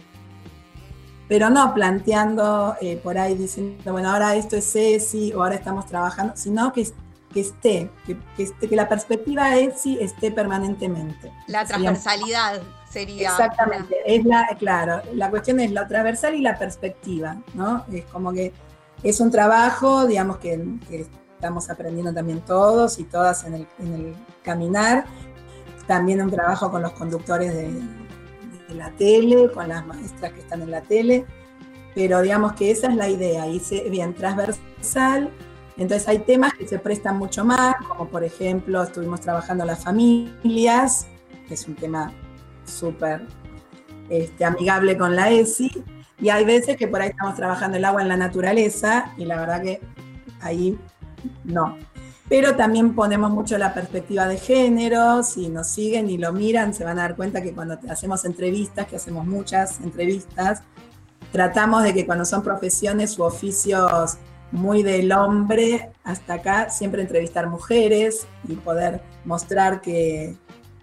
[1.30, 5.86] pero no planteando eh, por ahí diciendo, bueno, ahora esto es ESI o ahora estamos
[5.86, 6.92] trabajando, sino que,
[7.32, 11.32] que esté, que, que, la perspectiva ESI esté permanentemente.
[11.46, 12.60] La transversalidad
[12.90, 13.30] sería.
[13.30, 17.86] Exactamente, es la, claro, la cuestión es la transversal y la perspectiva, ¿no?
[17.94, 18.52] Es como que
[19.04, 20.60] es un trabajo, digamos, que,
[21.36, 25.06] estamos aprendiendo también todos y todas en el, en el caminar,
[25.88, 27.72] también un trabajo con los conductores de,
[28.70, 31.26] en la tele, con las maestras que están en la tele,
[31.96, 35.30] pero digamos que esa es la idea, y bien transversal.
[35.78, 41.08] Entonces hay temas que se prestan mucho más, como por ejemplo estuvimos trabajando las familias,
[41.48, 42.12] que es un tema
[42.66, 43.26] súper
[44.10, 45.84] este, amigable con la ESI,
[46.22, 49.40] y hay veces que por ahí estamos trabajando el agua en la naturaleza, y la
[49.40, 49.82] verdad que
[50.42, 50.78] ahí
[51.44, 51.78] no
[52.30, 56.84] pero también ponemos mucho la perspectiva de género, si nos siguen y lo miran se
[56.84, 60.62] van a dar cuenta que cuando hacemos entrevistas, que hacemos muchas entrevistas,
[61.32, 64.18] tratamos de que cuando son profesiones u oficios
[64.52, 70.36] muy del hombre, hasta acá siempre entrevistar mujeres y poder mostrar que,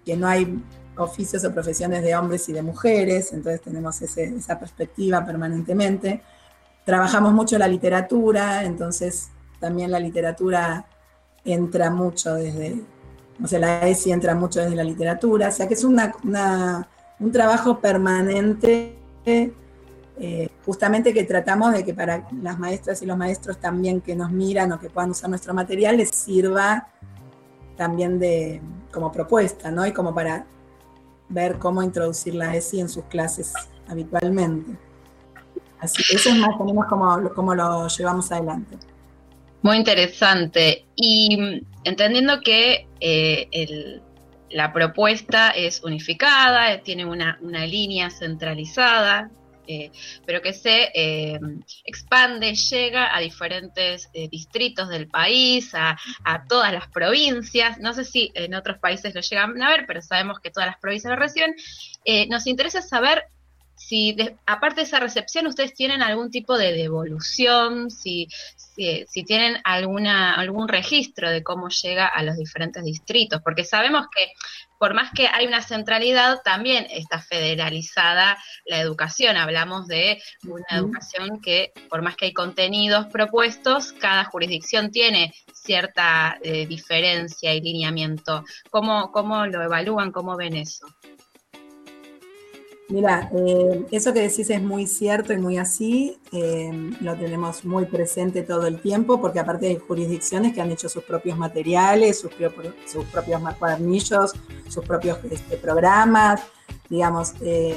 [0.05, 0.61] que no hay
[0.97, 6.21] oficios o profesiones de hombres y de mujeres, entonces tenemos esa perspectiva permanentemente.
[6.83, 9.29] Trabajamos mucho la literatura, entonces
[9.59, 10.85] también la literatura
[11.53, 12.81] entra mucho desde,
[13.43, 16.13] o sea, la ESI entra mucho desde la literatura, o sea que es una,
[17.19, 23.59] un trabajo permanente, eh, justamente que tratamos de que para las maestras y los maestros
[23.59, 26.87] también que nos miran o que puedan usar nuestro material les sirva
[27.75, 29.85] también de, como propuesta, ¿no?
[29.85, 30.45] Y como para
[31.29, 33.53] ver cómo introducir la ESI en sus clases
[33.87, 34.77] habitualmente.
[35.79, 38.77] Así que eso es más o menos como, como lo llevamos adelante.
[39.67, 40.85] Muy interesante.
[40.95, 43.99] Y mm, entendiendo que eh,
[44.49, 49.29] la propuesta es unificada, eh, tiene una, línea centralizada,
[49.67, 49.91] eh,
[50.25, 50.89] pero que se
[51.83, 57.77] expande, llega a diferentes distritos del país, a, a, todas las provincias.
[57.77, 60.79] No sé si en otros países lo llegan a ver, pero sabemos que todas las
[60.79, 61.53] provincias lo reciben.
[62.29, 63.25] nos interesa saber
[63.77, 70.33] si aparte de esa recepción ustedes tienen algún tipo de devolución, si, si, tienen alguna,
[70.33, 74.31] algún registro de cómo llega a los diferentes distritos, porque sabemos que
[74.79, 79.37] por más que hay una centralidad, también está federalizada la educación.
[79.37, 86.37] Hablamos de una educación que, por más que hay contenidos propuestos, cada jurisdicción tiene cierta
[86.41, 88.43] eh, diferencia y lineamiento.
[88.69, 90.11] ¿Cómo, ¿Cómo lo evalúan?
[90.11, 90.85] ¿Cómo ven eso?
[92.89, 96.71] Mira, eh, eso que decís es muy cierto y muy así, eh,
[97.01, 101.03] lo tenemos muy presente todo el tiempo, porque aparte hay jurisdicciones que han hecho sus
[101.03, 104.33] propios materiales, sus, propios cuadernillos,
[104.69, 106.41] sus propios este, programas,
[106.89, 107.33] digamos.
[107.41, 107.75] Eh,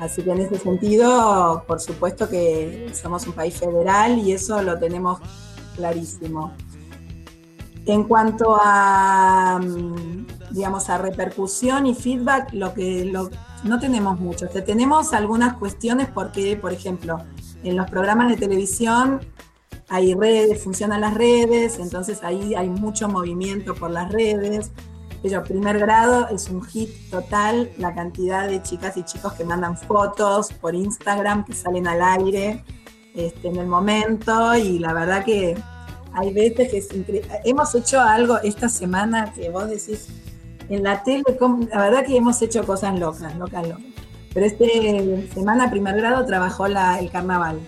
[0.00, 4.76] así que en ese sentido, por supuesto que somos un país federal y eso lo
[4.76, 5.20] tenemos
[5.76, 6.52] clarísimo.
[7.86, 13.30] En cuanto a, mm, digamos, a repercusión y feedback, lo que lo,
[13.64, 14.48] no tenemos mucho.
[14.48, 17.18] tenemos algunas cuestiones porque, por ejemplo,
[17.62, 19.20] en los programas de televisión
[19.88, 24.70] hay redes, funcionan las redes, entonces ahí hay mucho movimiento por las redes.
[25.22, 29.76] Pero primer grado es un hit total, la cantidad de chicas y chicos que mandan
[29.76, 32.62] fotos por Instagram, que salen al aire
[33.14, 35.56] este, en el momento, y la verdad que
[36.12, 36.88] hay veces que es.
[37.44, 40.08] Hemos hecho algo esta semana que vos decís,
[40.68, 41.24] en la tele,
[41.70, 43.84] la verdad que hemos hecho cosas locas, locas, locas.
[44.32, 47.60] Pero este semana, primer grado, trabajó la, el carnaval.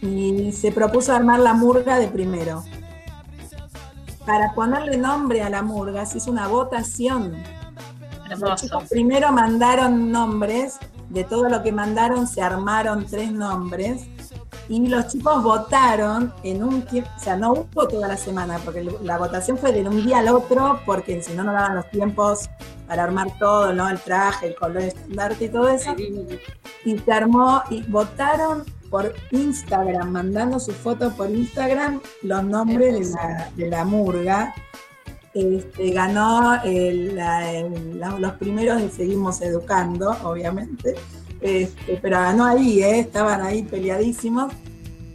[0.00, 2.62] Y se propuso armar la murga de primero.
[4.26, 7.34] Para ponerle nombre a la murga se hizo una votación.
[8.38, 10.78] Los chicos primero mandaron nombres,
[11.10, 14.08] de todo lo que mandaron se armaron tres nombres
[14.72, 18.82] y los chicos votaron en un tiempo, o sea, no hubo toda la semana, porque
[19.02, 22.48] la votación fue de un día al otro, porque si no, no daban los tiempos
[22.86, 23.86] para armar todo, ¿no?
[23.90, 25.94] El traje, el color estandarte y todo eso.
[26.86, 33.14] Y se armó, y votaron por Instagram, mandando su foto por Instagram, los nombres de
[33.14, 34.54] la, de la murga.
[35.34, 36.58] Este, ganó
[38.18, 40.94] los primeros de Seguimos Educando, obviamente.
[41.42, 43.00] Este, pero ganó ahí, ¿eh?
[43.00, 44.52] estaban ahí peleadísimos.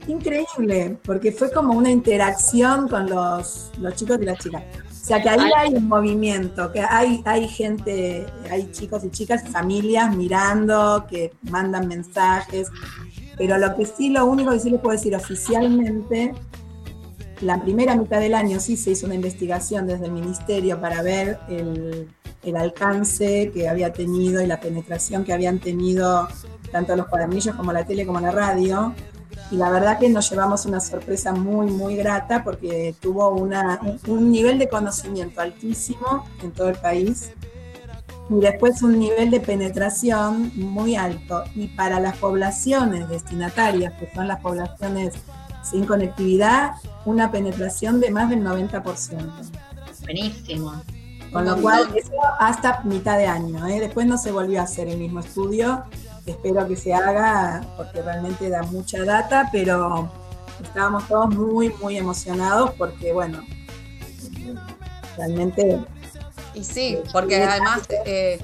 [0.07, 4.63] Increíble, porque fue como una interacción con los, chicos y las chicas.
[4.89, 9.47] O sea que ahí hay un movimiento, que hay, hay gente, hay chicos y chicas,
[9.49, 12.69] familias mirando, que mandan mensajes.
[13.37, 16.33] Pero lo que sí, lo único que sí les puedo decir oficialmente,
[17.41, 21.39] la primera mitad del año sí se hizo una investigación desde el ministerio para ver
[21.47, 22.09] el,
[22.43, 26.27] el alcance que había tenido y la penetración que habían tenido
[26.71, 28.93] tanto los cuadernillos como la tele como la radio.
[29.51, 34.31] Y la verdad que nos llevamos una sorpresa muy, muy grata porque tuvo una, un
[34.31, 37.31] nivel de conocimiento altísimo en todo el país
[38.29, 41.43] y después un nivel de penetración muy alto.
[41.55, 45.13] Y para las poblaciones destinatarias, que son las poblaciones
[45.63, 46.71] sin conectividad,
[47.05, 48.81] una penetración de más del 90%.
[50.01, 50.73] Buenísimo.
[51.31, 53.67] Con lo cual, eso hasta mitad de año.
[53.67, 53.79] ¿eh?
[53.79, 55.83] Después no se volvió a hacer el mismo estudio.
[56.25, 60.11] Espero que se haga porque realmente da mucha data, pero
[60.63, 63.41] estábamos todos muy, muy emocionados porque, bueno,
[65.15, 65.79] realmente...
[66.53, 68.41] Y sí, porque además eh,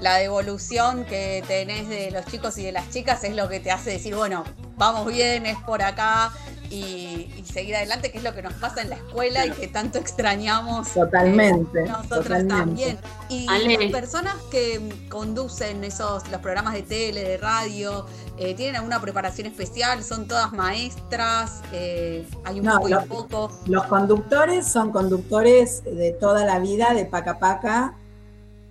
[0.00, 3.70] la devolución que tenés de los chicos y de las chicas es lo que te
[3.70, 4.44] hace decir, bueno,
[4.76, 6.32] vamos bien, es por acá,
[6.70, 9.98] y, seguir adelante, que es lo que nos pasa en la escuela y que tanto
[9.98, 10.92] extrañamos.
[10.92, 11.84] Totalmente.
[11.84, 12.98] nosotros también.
[13.28, 18.06] Y las personas que conducen esos los programas de tele, de radio,
[18.36, 20.04] eh, ¿tienen alguna preparación especial?
[20.04, 21.62] ¿Son todas maestras?
[21.72, 23.50] Eh, ¿Hay un poco y un poco?
[23.66, 27.94] Los conductores son conductores de toda la vida, de Paca Paca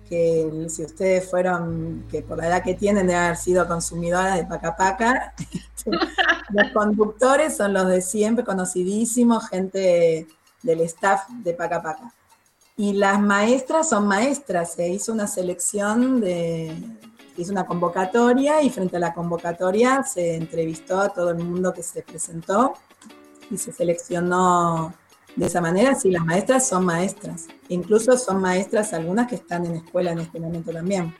[0.08, 4.44] que si ustedes fueron, que por la edad que tienen de haber sido consumidoras de
[4.44, 5.34] Paca Paca,
[6.50, 10.26] los conductores son los de siempre, conocidísimos, gente
[10.62, 12.12] del staff de Paca Paca.
[12.76, 16.72] Y las maestras son maestras, se hizo una selección de,
[17.36, 21.82] hizo una convocatoria y frente a la convocatoria se entrevistó a todo el mundo que
[21.82, 22.74] se presentó
[23.50, 24.92] y se seleccionó
[25.38, 27.46] de esa manera, sí, las maestras son maestras.
[27.68, 31.14] Incluso son maestras algunas que están en escuela en este momento también.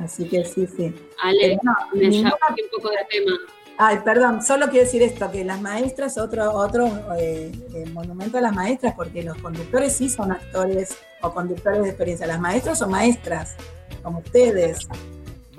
[0.00, 0.94] Así que sí, sí.
[1.20, 1.58] Ale,
[1.92, 2.30] me un
[2.70, 3.32] poco de tema.
[3.76, 6.86] Ay, perdón, solo quiero decir esto, que las maestras, otro, otro
[7.18, 11.88] eh, eh, monumento a las maestras, porque los conductores sí son actores o conductores de
[11.88, 12.28] experiencia.
[12.28, 13.56] Las maestras son maestras,
[14.04, 14.86] como ustedes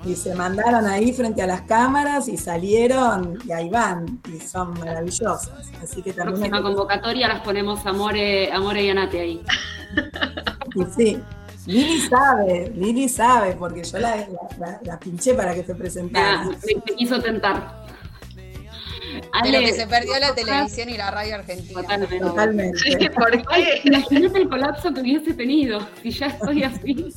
[0.06, 4.78] y se mandaron ahí frente a las cámaras y salieron y ahí van y son
[4.78, 5.72] maravillosas.
[5.82, 9.42] Así que también próxima convocatoria las ponemos Amore, Amore y Anate ahí.
[10.74, 11.22] Y sí,
[11.66, 14.26] Lili sabe, Lili sabe, porque yo la,
[14.82, 16.42] la, pinché para que se presentara.
[16.42, 17.84] Ah, me, quiso tentar.
[19.32, 21.80] Ale, que se perdió la televisión y la radio argentina.
[21.80, 22.18] Totalmente.
[22.18, 23.10] Totalmente.
[23.10, 23.80] ¿Por qué?
[23.84, 27.12] Imagínate el colapso que hubiese tenido si ya estoy así.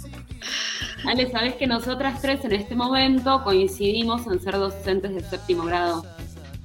[1.06, 6.04] Ale, sabes que nosotras tres en este momento coincidimos en ser docentes del séptimo grado.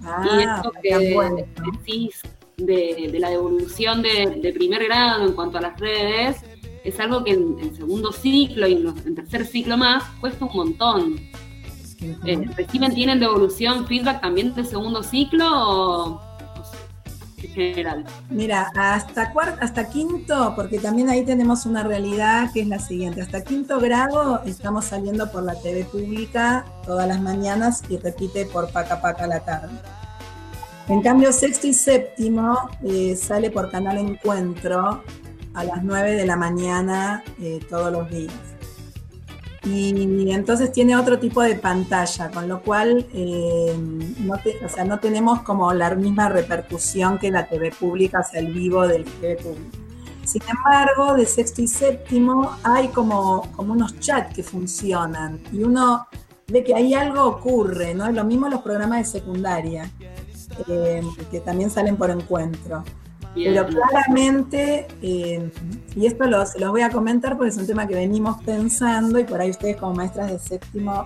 [0.02, 1.46] Ah, y esto que
[1.78, 2.20] decís
[2.56, 6.36] de, la devolución de, primer grado en cuanto a las redes
[6.84, 11.20] es algo que en, segundo ciclo y en, tercer ciclo más cuesta un montón.
[12.26, 16.20] Eh, ¿Reciben, tienen devolución, feedback también de segundo ciclo o,
[18.30, 23.22] Mira, hasta, hasta quinto, porque también ahí tenemos una realidad que es la siguiente.
[23.22, 28.70] Hasta quinto grado estamos saliendo por la TV pública todas las mañanas y repite por
[28.70, 29.74] Paca Paca la tarde.
[30.88, 35.02] En cambio, sexto y séptimo eh, sale por Canal Encuentro
[35.54, 38.53] a las 9 de la mañana eh, todos los días
[39.64, 43.74] y entonces tiene otro tipo de pantalla, con lo cual eh,
[44.18, 48.52] no, o sea, no tenemos como la misma repercusión que la TV pública, sea, el
[48.52, 49.78] vivo del TV público.
[50.24, 56.06] Sin embargo, de sexto y séptimo hay como, como unos chats que funcionan y uno
[56.46, 58.10] ve que ahí algo ocurre, ¿no?
[58.10, 59.90] Lo mismo los programas de secundaria,
[60.68, 62.84] eh, que también salen por encuentro.
[63.34, 65.50] Pero claramente, eh,
[65.96, 69.24] y esto los, los voy a comentar porque es un tema que venimos pensando y
[69.24, 71.04] por ahí ustedes como maestras de séptimo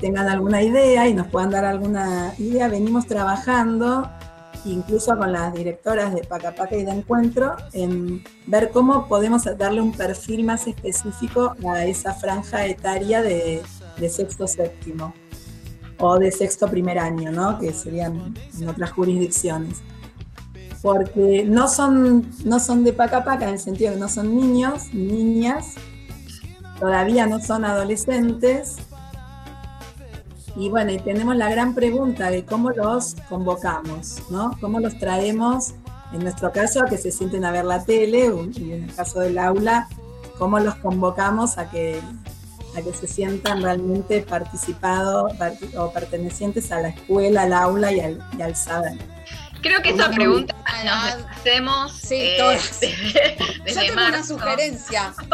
[0.00, 4.08] tengan alguna idea y nos puedan dar alguna idea, venimos trabajando
[4.64, 9.80] incluso con las directoras de Paca Paca y de Encuentro, en ver cómo podemos darle
[9.80, 13.62] un perfil más específico a esa franja etaria de,
[13.98, 15.14] de sexto séptimo
[15.98, 17.58] o de sexto primer año, ¿no?
[17.58, 19.82] que serían en otras jurisdicciones.
[20.84, 24.92] Porque no son, no son de paca paca en el sentido que no son niños,
[24.92, 25.76] niñas,
[26.78, 28.76] todavía no son adolescentes.
[30.56, 34.50] Y bueno, y tenemos la gran pregunta de cómo los convocamos, ¿no?
[34.60, 35.72] ¿Cómo los traemos,
[36.12, 39.20] en nuestro caso, a que se sienten a ver la tele, y en el caso
[39.20, 39.88] del aula,
[40.38, 41.98] cómo los convocamos a que,
[42.76, 45.32] a que se sientan realmente participados
[45.78, 49.13] o pertenecientes a la escuela, al aula y al, y al saber.
[49.64, 50.54] Creo que esa pregunta
[50.84, 52.80] nos hacemos sí, eh, todas.
[53.66, 55.14] yo tengo una sugerencia.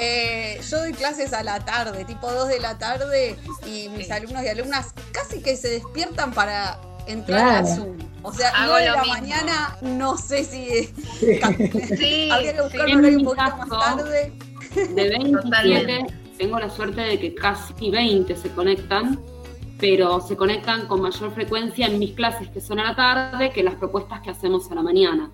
[0.00, 4.42] Eh, yo doy clases a la tarde, tipo 2 de la tarde, y mis alumnos
[4.42, 7.98] y alumnas casi que se despiertan para entrar a Zoom.
[8.22, 10.92] O sea, Hago 9 de la mañana, no sé si
[11.96, 14.32] sí, habría que buscar un un poquito más tarde.
[14.74, 16.06] De 27,
[16.38, 19.20] tengo la suerte de que casi 20 se conectan
[19.82, 23.64] pero se conectan con mayor frecuencia en mis clases que son a la tarde que
[23.64, 25.28] las propuestas que hacemos a la mañana.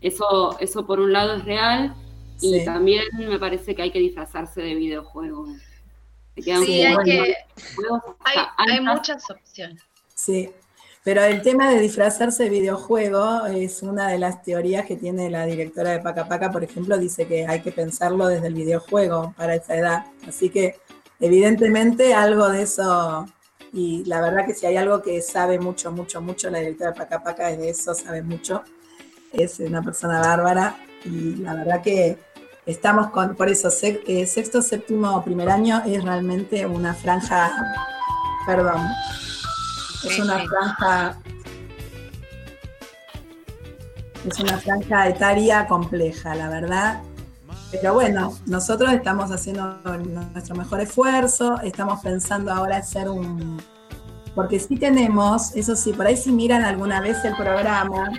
[0.00, 1.92] Eso, eso por un lado es real
[2.40, 5.50] y también me parece que hay que disfrazarse de videojuegos.
[6.36, 7.34] Sí, hay, que,
[8.56, 9.82] hay, muchas opciones.
[10.14, 10.48] Sí,
[11.02, 15.44] pero el tema de disfrazarse de videojuego es una de las teorías que tiene la
[15.44, 19.56] directora de Paca Paca, por ejemplo, dice que hay que pensarlo desde el videojuego para
[19.56, 20.06] esa edad.
[20.28, 20.76] Así que
[21.18, 23.26] evidentemente algo de eso
[23.72, 26.98] y la verdad que si hay algo que sabe mucho, mucho, mucho la directora de
[26.98, 28.62] Paca Paca es de eso, sabe mucho.
[29.32, 32.18] Es una persona bárbara y la verdad que
[32.66, 37.50] estamos con, por eso, eh, sexto, séptimo, primer año es realmente una franja,
[38.46, 38.86] perdón,
[40.04, 41.18] es una franja,
[44.28, 47.02] es una franja etaria compleja, la verdad.
[47.72, 49.78] Pero bueno, nosotros estamos haciendo
[50.34, 53.60] nuestro mejor esfuerzo, estamos pensando ahora hacer un...
[54.34, 58.12] Porque sí tenemos, eso sí, por ahí si miran alguna vez el programa,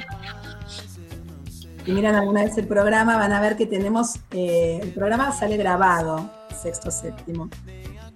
[1.86, 5.58] si miran alguna vez el programa van a ver que tenemos, eh, el programa sale
[5.58, 6.30] grabado,
[6.62, 7.50] sexto, séptimo.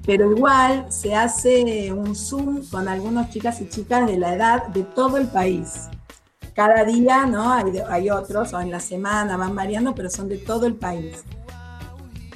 [0.06, 4.84] Pero igual se hace un Zoom con algunos chicas y chicas de la edad de
[4.84, 5.90] todo el país
[6.58, 7.54] cada día, ¿no?
[7.54, 11.24] Hay, otros, o en la semana van variando, pero son de todo el país.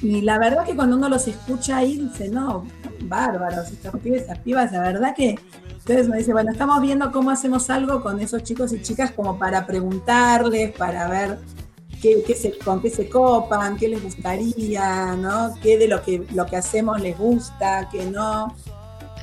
[0.00, 2.64] Y la verdad que cuando uno los escucha ahí, dice, no,
[3.00, 5.40] bárbaros, estos pibes, esas pibas, la verdad que
[5.72, 9.40] entonces me dice, bueno, estamos viendo cómo hacemos algo con esos chicos y chicas como
[9.40, 11.40] para preguntarles, para ver
[12.00, 15.52] qué, se, con qué se copan, qué les gustaría, ¿no?
[15.60, 18.54] Qué de lo que, lo que hacemos les gusta, qué no.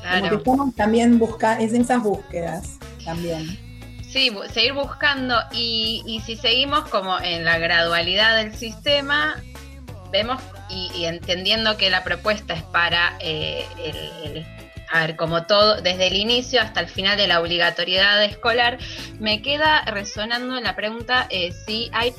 [0.02, 0.18] Claro.
[0.18, 3.69] Como que estamos también buscando, es en esas búsquedas también.
[4.12, 9.40] Sí, seguir buscando y, si seguimos como en la gradualidad del sistema,
[10.10, 14.44] vemos y, entendiendo que la propuesta es para eh, el,
[14.90, 18.78] a ver, como todo, desde el inicio hasta el final de la obligatoriedad escolar,
[19.20, 22.12] me queda resonando la pregunta eh, si hay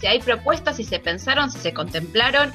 [0.00, 2.54] si hay propuestas, si se pensaron, si se contemplaron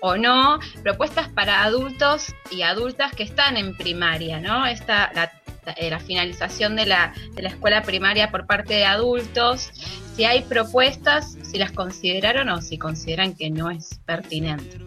[0.00, 4.66] o no, propuestas para adultos y adultas que están en primaria, ¿no?
[4.66, 5.32] Esta, la
[5.76, 9.70] eh, la finalización de la, de la escuela primaria por parte de adultos,
[10.16, 14.78] si hay propuestas, si las consideraron o si consideran que no es pertinente.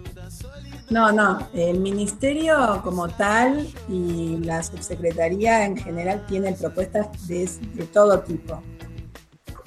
[0.90, 7.46] No, no, el ministerio como tal y la subsecretaría en general tienen propuestas de,
[7.92, 8.62] todo tipo.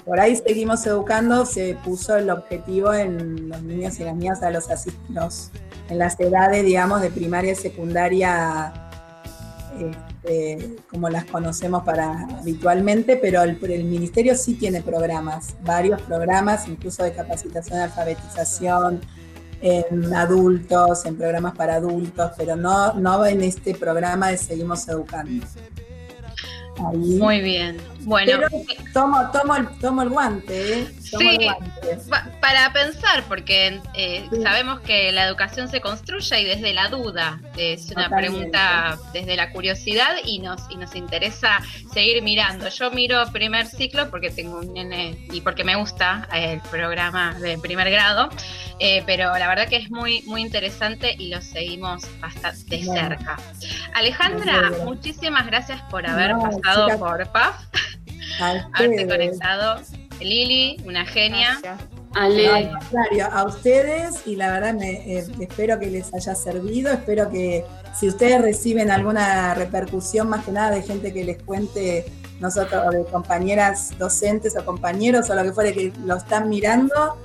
[0.04, 4.50] Por ahí seguimos educando, se puso el objetivo en los niños y las niñas a
[4.50, 4.66] los,
[5.10, 5.50] los
[5.88, 8.72] en las edades, digamos, de primaria y secundaria
[9.78, 9.92] eh,
[10.24, 17.02] eh, como las conocemos para habitualmente, pero el, ministerio sí tiene programas, varios programas, incluso
[17.02, 19.00] de capacitación alfabetización
[19.60, 25.44] en adultos, en programas para adultos, pero no, no en este programa de Seguimos Educando.
[26.92, 27.76] Muy bien.
[28.04, 28.40] Bueno,
[28.92, 30.94] tomo, tomo, el, tomo el guante, ¿eh?
[31.00, 31.38] sí,
[32.40, 37.90] para pensar, porque eh, sabemos que la educación se construye y desde la duda, es
[37.90, 41.60] una pregunta desde la curiosidad y nos, y nos interesa
[41.92, 42.68] seguir mirando.
[42.68, 47.58] Yo miro primer ciclo porque tengo un nene y porque me gusta el programa de
[47.58, 48.30] primer grado,
[48.78, 53.36] eh, pero la verdad que es muy, muy interesante y lo seguimos bastante cerca.
[53.94, 57.56] Alejandra, muchísimas gracias por haber pasado por PAF,
[58.40, 59.80] haberte conectado.
[60.20, 61.58] Lili, una genia.
[62.14, 62.70] Ale.
[63.22, 67.64] a ustedes y la verdad me, eh, espero que les haya servido, espero que
[67.98, 72.04] si ustedes reciben alguna repercusión más que nada de gente que les cuente
[72.40, 77.16] nosotros, o de compañeras docentes o compañeros o lo que fuere que lo están mirando,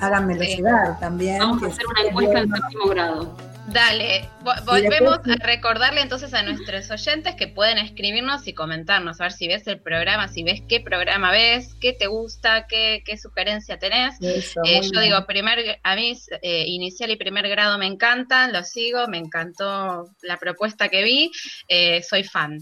[0.00, 1.38] háganmelo llegar también.
[1.38, 3.36] Vamos a hacer una encuesta en séptimo grado.
[3.68, 4.28] Dale,
[4.64, 9.48] volvemos a recordarle entonces a nuestros oyentes que pueden escribirnos y comentarnos, a ver si
[9.48, 14.16] ves el programa, si ves qué programa ves, qué te gusta, qué, sugerencia tenés.
[14.20, 19.06] Eh, yo digo, primer, a mí eh, inicial y primer grado me encantan, lo sigo,
[19.06, 21.30] me encantó la propuesta que vi,
[21.68, 22.58] eh, soy fan.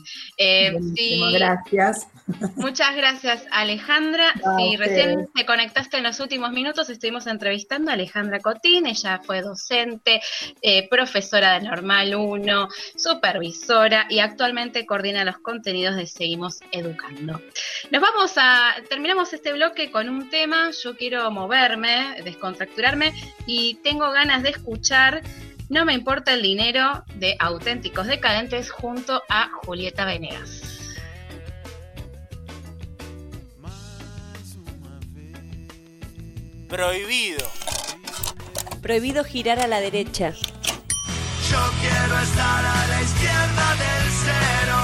[1.33, 2.07] gracias.
[2.57, 4.33] Muchas gracias, Alejandra.
[4.59, 9.41] si recién te conectaste en los últimos minutos, estuvimos entrevistando a Alejandra Cotín, ella fue
[9.43, 10.21] docente,
[10.91, 17.41] profesora de Normal 1, supervisora y actualmente coordina los contenidos de Seguimos Educando.
[17.91, 23.15] Nos vamos a, terminamos este bloque con un tema, yo quiero moverme, descontracturarme
[23.47, 25.23] y tengo ganas de escuchar
[25.71, 30.61] No me importa el dinero de Auténticos Decadentes junto a Julieta Venegas.
[36.69, 37.47] Prohibido.
[38.83, 40.35] Prohibido girar a la derecha.
[41.53, 44.81] Yo quiero estar a la izquierda del cero.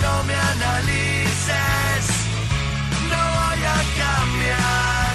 [0.00, 2.04] No me analices,
[3.10, 5.14] no voy a cambiar.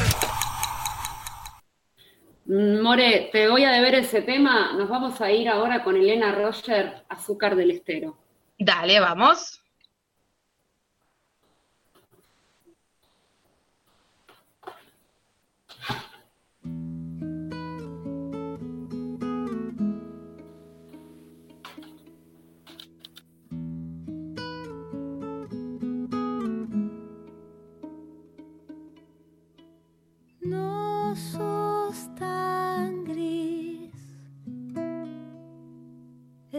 [2.83, 4.73] More, te voy a deber ese tema.
[4.73, 8.19] Nos vamos a ir ahora con Elena Roger, Azúcar del Estero.
[8.59, 9.60] Dale, vamos.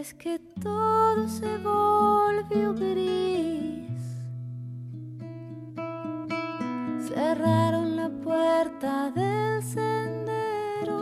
[0.03, 4.03] Es que todo se volvió gris.
[7.07, 10.99] Cerraron la puerta del sendero,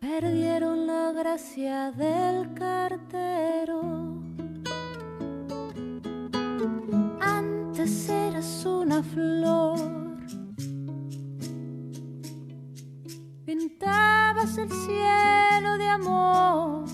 [0.00, 3.82] perdieron la gracia del cartero.
[7.20, 10.07] Antes eras una flor
[13.58, 16.84] pintabas el cielo de amor.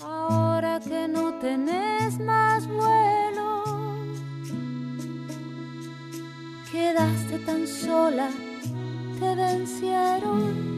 [0.00, 3.64] Ahora que no tenés más vuelo,
[6.72, 8.30] quedaste tan sola,
[9.20, 10.75] te vencieron.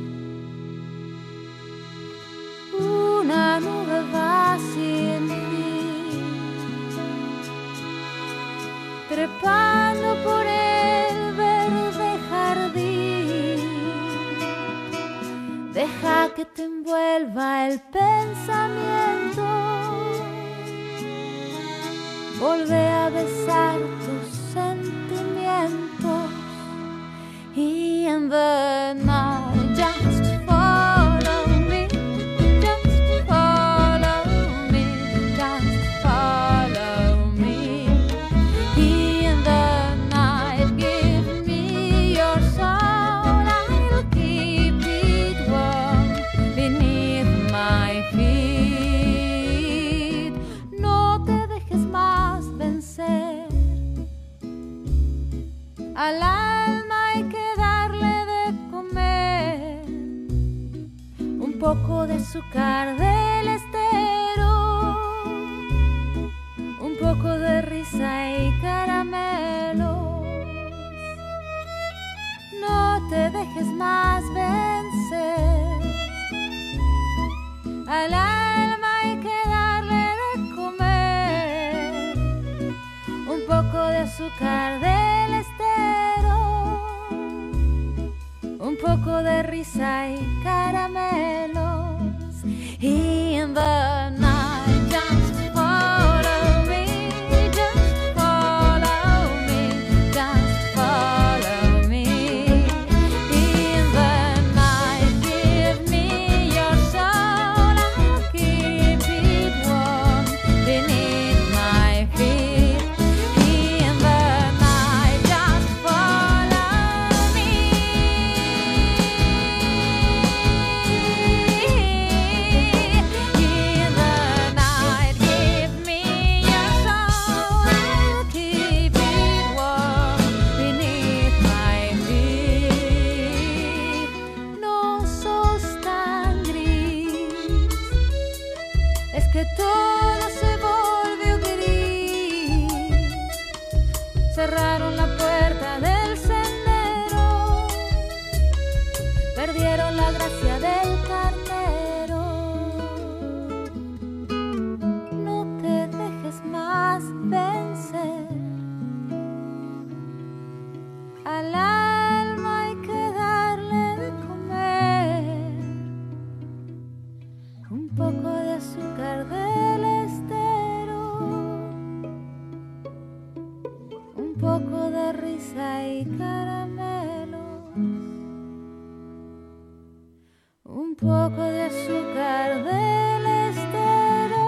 [180.96, 184.44] Poco de azúcar del estero,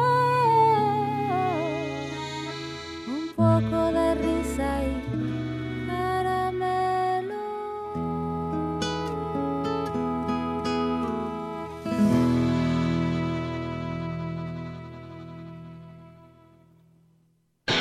[3.08, 7.40] un poco de risa y caramelo.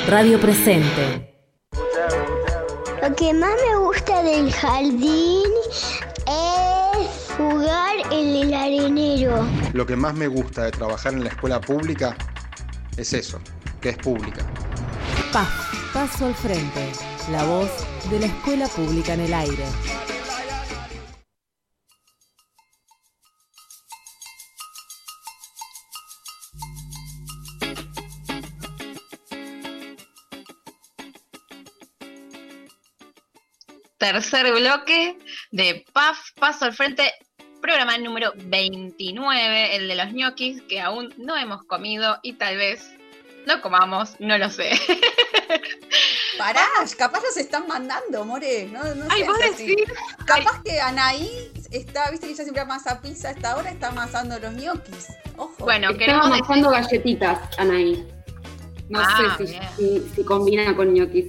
[0.08, 1.36] Radio Presente.
[3.02, 5.50] Lo que más me gusta del jardín
[8.10, 9.46] en el arenero.
[9.72, 12.16] Lo que más me gusta de trabajar en la escuela pública
[12.96, 13.40] es eso,
[13.80, 14.44] que es pública.
[15.32, 16.92] PAF, Paso al Frente.
[17.30, 17.70] La voz
[18.10, 19.64] de la escuela pública en el aire.
[33.98, 35.18] Tercer bloque
[35.52, 37.12] de PAF, Paso al Frente,
[37.60, 42.90] programa número 29, el de los ñoquis, que aún no hemos comido y tal vez
[43.46, 44.70] no comamos, no lo sé.
[46.38, 48.66] Pará, capaz los están mandando, More.
[48.72, 49.66] No, no Ay, vos así.
[49.66, 49.84] decís.
[50.26, 54.38] Capaz que Anaí está, viste que ella siempre amasa pizza, a esta hora está amasando
[54.38, 55.08] los ñoquis.
[55.36, 55.54] Ojo.
[55.58, 58.06] Bueno, Estaba queremos decir- amasando galletitas, Anaí.
[58.88, 61.26] No Ah, sé si, si- si combina con ñoquis.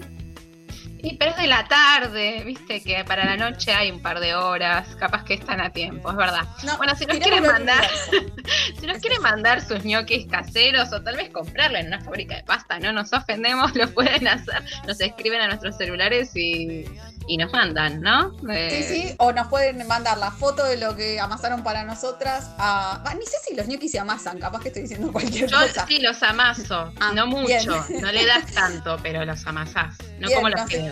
[1.04, 4.36] Y pero es de la tarde, viste que para la noche hay un par de
[4.36, 6.44] horas, capaz que están a tiempo, es verdad.
[6.64, 7.88] No, bueno, si nos quieren mandar,
[8.80, 12.44] si nos quieren mandar sus ñoquis caseros o tal vez comprarlo en una fábrica de
[12.44, 16.86] pasta, no nos ofendemos, lo pueden hacer, nos escriben a nuestros celulares y,
[17.28, 18.32] y nos mandan, ¿no?
[18.40, 22.50] Sí, Eh, sí, o nos pueden mandar la foto de lo que amasaron para nosotras.
[22.58, 23.02] A...
[23.06, 25.86] ah, ni sé si los ñoquis se amasan, capaz que estoy diciendo cualquier Yo cosa.
[25.88, 27.48] sí los amaso, Ah, no mucho,
[27.88, 28.02] bien.
[28.02, 30.91] no le das tanto, pero los amasás, no Bien, como los no sé.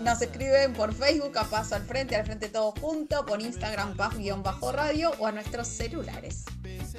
[0.00, 5.12] Nos escriben por Facebook a Paso al Frente, al Frente Todo Junto, por Instagram PAF-radio
[5.18, 6.44] o a nuestros celulares.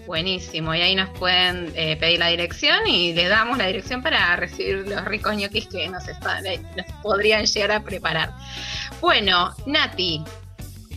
[0.05, 4.35] Buenísimo, y ahí nos pueden eh, pedir la dirección y les damos la dirección para
[4.35, 8.33] recibir los ricos ñoquis que nos, están, eh, nos podrían llegar a preparar.
[8.99, 10.23] Bueno, Nati,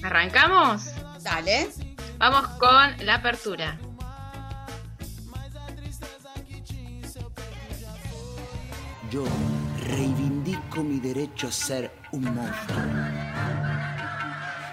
[0.03, 0.82] ¿arrancamos?
[1.22, 1.68] Dale.
[2.18, 3.78] Vamos con la apertura.
[9.11, 9.24] Yo
[10.82, 12.80] mi derecho a ser un monstruo.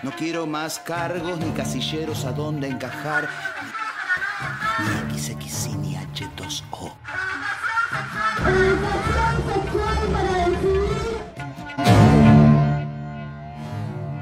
[0.03, 3.29] No quiero más cargos ni casilleros a donde encajar,
[4.79, 6.93] ni XX ni H2O.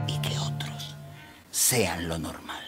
[0.08, 0.98] Y que otros
[1.50, 2.64] sean lo normal.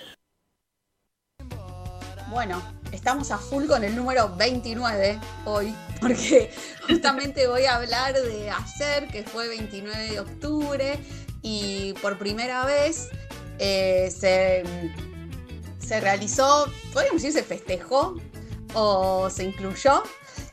[2.29, 2.61] Bueno,
[2.91, 6.51] estamos a full con el número 29 hoy, porque
[6.87, 10.99] justamente voy a hablar de ayer, que fue 29 de octubre,
[11.41, 13.09] y por primera vez
[13.59, 14.63] eh, se,
[15.79, 18.15] se realizó, podríamos decir, se festejó
[18.73, 20.03] o se incluyó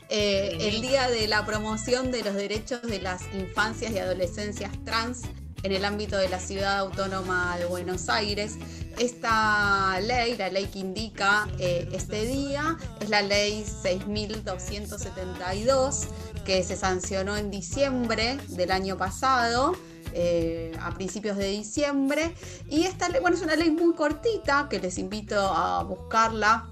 [0.09, 5.21] eh, el día de la promoción de los derechos de las infancias y adolescencias trans
[5.61, 8.57] en el ámbito de la ciudad autónoma de Buenos Aires.
[8.99, 16.07] Esta ley, la ley que indica eh, este día, es la ley 6272
[16.43, 19.71] que se sancionó en diciembre del año pasado.
[20.13, 22.33] eh, a principios de diciembre
[22.67, 26.67] y esta ley, bueno, es una ley muy cortita que les invito a buscarla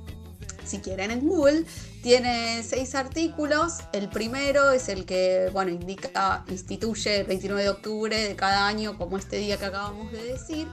[0.68, 1.66] si quieren en Google.
[2.04, 3.80] Tiene seis artículos.
[3.94, 8.98] El primero es el que, bueno, indica, instituye el 29 de octubre de cada año
[8.98, 10.68] como este día que acabamos de decir.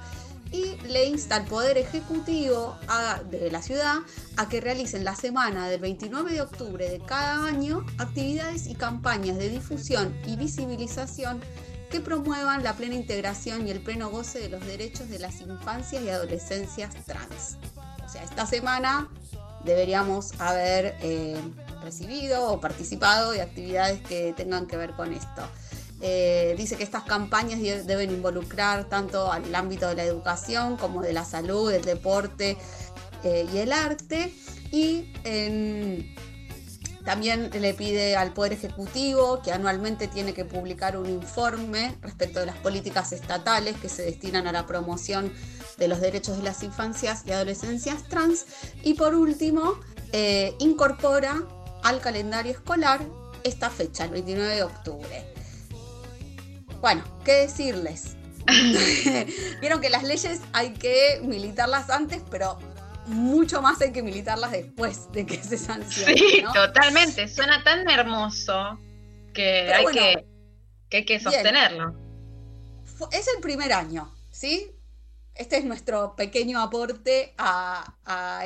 [0.52, 2.78] Y le insta al Poder Ejecutivo
[3.30, 3.96] de la ciudad
[4.36, 9.36] a que realicen la semana del 29 de octubre de cada año actividades y campañas
[9.36, 11.40] de difusión y visibilización
[11.90, 16.02] que promuevan la plena integración y el pleno goce de los derechos de las infancias
[16.02, 17.56] y adolescencias trans.
[18.04, 19.08] O sea, esta semana
[19.64, 21.40] deberíamos haber eh,
[21.82, 25.42] recibido o participado de actividades que tengan que ver con esto.
[26.06, 31.00] Eh, dice que estas campañas de- deben involucrar tanto al ámbito de la educación como
[31.00, 32.58] de la salud, el deporte
[33.22, 34.34] eh, y el arte.
[34.70, 35.12] Y
[37.06, 42.46] también le pide al Poder Ejecutivo que anualmente tiene que publicar un informe respecto de
[42.46, 45.32] las políticas estatales que se destinan a la promoción
[45.78, 48.44] de los derechos de las infancias y adolescencias trans.
[48.82, 49.74] Y por último,
[50.12, 51.42] eh, incorpora
[51.82, 53.00] al calendario escolar
[53.42, 55.33] esta fecha, el 29 de octubre.
[56.84, 58.14] Bueno, ¿qué decirles?
[59.62, 62.58] Vieron que las leyes hay que militarlas antes, pero
[63.06, 66.18] mucho más hay que militarlas después de que se sancionen.
[66.18, 66.52] Sí, ¿no?
[66.52, 67.26] totalmente.
[67.26, 68.78] Suena tan hermoso
[69.32, 70.26] que hay bueno, que,
[70.90, 71.94] que hay que sostenerlo.
[73.12, 74.70] Es el primer año, ¿sí?
[75.34, 77.90] Este es nuestro pequeño aporte a,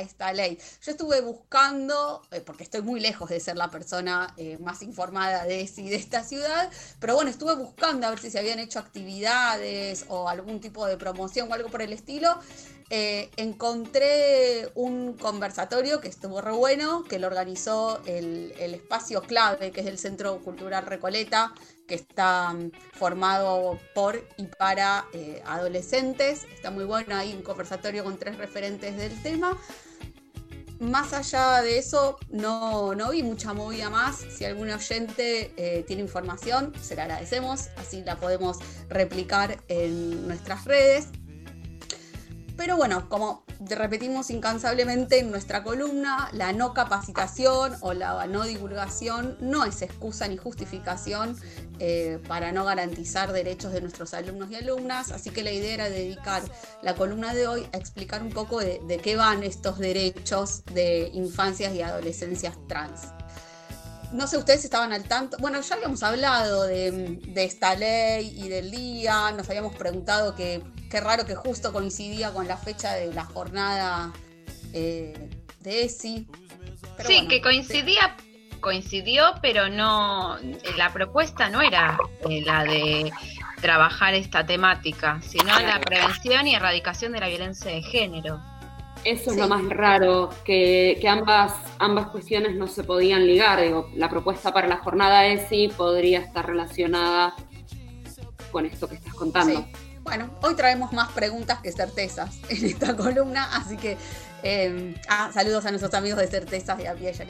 [0.01, 0.57] esta ley.
[0.81, 5.43] Yo estuve buscando, eh, porque estoy muy lejos de ser la persona eh, más informada
[5.43, 10.05] de, de esta ciudad, pero bueno, estuve buscando a ver si se habían hecho actividades
[10.07, 12.39] o algún tipo de promoción o algo por el estilo.
[12.89, 19.81] Eh, encontré un conversatorio que estuvo re bueno, que lo organizó el espacio clave, que
[19.81, 21.53] es el Centro Cultural Recoleta,
[21.89, 26.45] que está mm, formado por y para eh, adolescentes.
[26.53, 29.57] Está muy bueno, hay un conversatorio con tres referentes del tema.
[30.79, 34.15] Más allá de eso, no, no vi mucha movida más.
[34.17, 37.67] Si algún oyente eh, tiene información, se la agradecemos.
[37.75, 41.09] Así la podemos replicar en nuestras redes.
[42.59, 49.37] Pero bueno, como repetimos incansablemente en nuestra columna, la no capacitación o la no divulgación
[49.39, 51.37] no es excusa ni justificación
[51.79, 55.13] eh, para no garantizar derechos de nuestros alumnos y alumnas.
[55.13, 56.43] Así que la idea era dedicar
[56.81, 61.11] la columna de hoy a explicar un poco de, de qué van estos derechos de
[61.13, 63.07] infancias y adolescencias trans
[64.11, 65.37] no sé, ustedes estaban al tanto.
[65.39, 69.31] Bueno, ya habíamos hablado de, esta ley y del día.
[69.31, 74.11] Nos habíamos preguntado que qué raro que justo coincidía con la fecha de la jornada
[74.73, 75.29] eh,
[75.61, 76.27] de ESI.
[77.05, 78.15] sí, que coincidía,
[78.59, 80.37] coincidió, pero no.
[80.77, 81.97] La propuesta no era
[82.29, 83.11] eh, la de
[83.61, 88.39] trabajar esta temática, sino la prevención y erradicación de la violencia de género.
[89.05, 93.61] Eso es lo más raro, que, ambas, ambas cuestiones no se podían ligar.
[93.61, 97.33] Digo, la propuesta para la jornada ESI podría estar relacionada
[98.51, 99.65] con esto que estás contando.
[100.09, 103.95] Bueno, hoy traemos más preguntas que certezas en esta columna, así que
[104.41, 107.27] eh, ah, saludos a nuestros amigos de certezas y a Piella.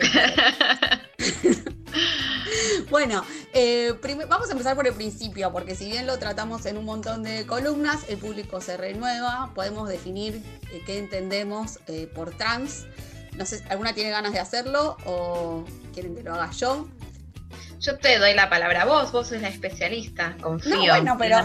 [2.90, 3.24] Bueno,
[3.54, 3.94] eh,
[4.28, 7.46] vamos a empezar por el principio, porque si bien lo tratamos en un montón de
[7.46, 12.86] columnas, el público se renueva, podemos definir eh, qué entendemos eh, por trans.
[13.38, 16.88] No sé, ¿alguna tiene ganas de hacerlo o quieren que lo haga yo?
[17.80, 20.76] Yo te doy la palabra a vos, vos sos la especialista, confío.
[20.76, 21.38] No, bueno, pero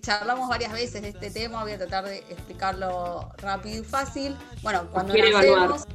[0.00, 4.36] charlamos varias veces de este tema, voy a tratar de explicarlo rápido y fácil.
[4.62, 5.86] Bueno, cuando nacemos...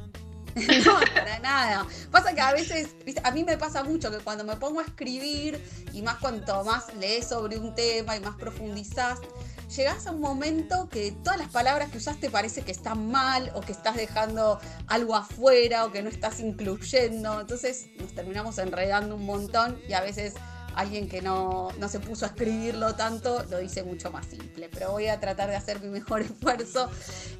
[0.84, 1.86] No, para nada.
[2.10, 2.94] Pasa que a veces,
[3.24, 5.58] a mí me pasa mucho que cuando me pongo a escribir,
[5.94, 9.18] y más cuanto más lees sobre un tema y más profundizás,
[9.76, 13.60] llegás a un momento que todas las palabras que usaste parece que están mal, o
[13.60, 17.40] que estás dejando algo afuera, o que no estás incluyendo.
[17.40, 20.34] Entonces nos terminamos enredando un montón y a veces
[20.74, 25.08] alguien que no, se puso a escribirlo tanto lo dice mucho más simple, pero voy
[25.08, 26.90] a tratar de hacer mi mejor esfuerzo.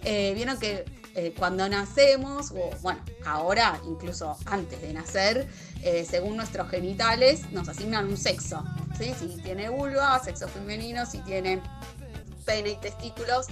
[0.04, 5.48] Eh, vieron que eh, cuando nacemos, o bueno, ahora incluso antes de nacer,
[5.82, 8.62] eh, según nuestros genitales, nos asignan un sexo.
[8.98, 9.12] ¿sí?
[9.18, 11.60] Si tiene vulva, sexo femenino, si tiene
[12.45, 13.47] pene y testículos,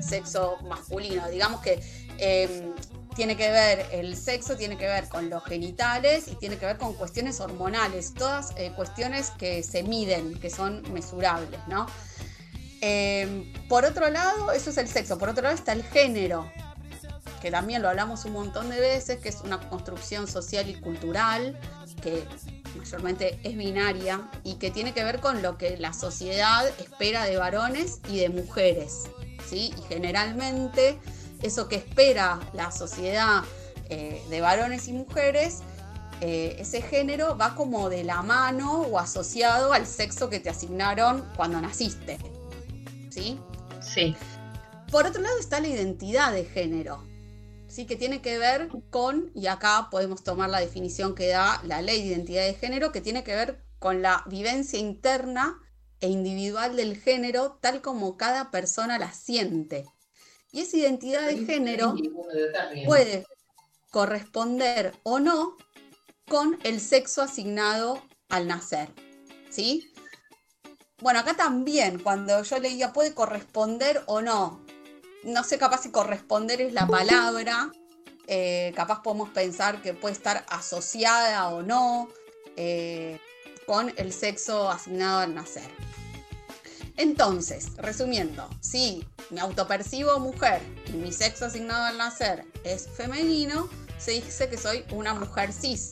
[0.00, 1.28] sexo masculino.
[1.28, 1.80] Digamos que
[2.18, 2.74] em,
[3.16, 6.76] tiene que ver, el sexo tiene que ver con los genitales y tiene que ver
[6.76, 11.86] con cuestiones hormonales, todas eh, cuestiones que se miden, que son mesurables, ¿no?
[12.82, 16.52] Em, por otro lado, eso es el sexo, por otro lado está el género,
[17.40, 21.58] que también lo hablamos un montón de veces, que es una construcción social y cultural,
[22.02, 22.22] que
[22.76, 27.36] mayormente es binaria y que tiene que ver con lo que la sociedad espera de
[27.36, 29.04] varones y de mujeres,
[29.48, 29.72] ¿sí?
[29.76, 30.98] Y generalmente
[31.42, 33.42] eso que espera la sociedad
[33.88, 35.60] eh, de varones y mujeres,
[36.20, 41.24] eh, ese género va como de la mano o asociado al sexo que te asignaron
[41.36, 42.18] cuando naciste.
[43.10, 43.38] ¿Sí?
[43.80, 44.16] Sí.
[44.90, 47.05] Por otro lado está la identidad de género,
[47.76, 47.86] ¿sí?
[47.86, 52.00] que tiene que ver con, y acá podemos tomar la definición que da la ley
[52.00, 55.60] de identidad de género, que tiene que ver con la vivencia interna
[56.00, 59.84] e individual del género tal como cada persona la siente.
[60.52, 61.94] Y esa identidad de género
[62.86, 63.26] puede
[63.90, 65.56] corresponder o no
[66.28, 68.88] con el sexo asignado al nacer.
[69.50, 69.92] ¿Sí?
[71.00, 74.65] Bueno, acá también, cuando yo leía puede corresponder o no.
[75.26, 77.72] No sé capaz si corresponder es la palabra.
[78.28, 82.08] Eh, capaz podemos pensar que puede estar asociada o no
[82.56, 83.20] eh,
[83.66, 85.68] con el sexo asignado al nacer.
[86.96, 93.68] Entonces, resumiendo, si me autopercibo mujer y mi sexo asignado al nacer es femenino,
[93.98, 95.90] se dice que soy una mujer cis.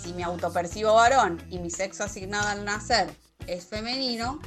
[0.00, 3.10] Si me autopercibo varón y mi sexo asignado al nacer
[3.48, 4.40] es femenino,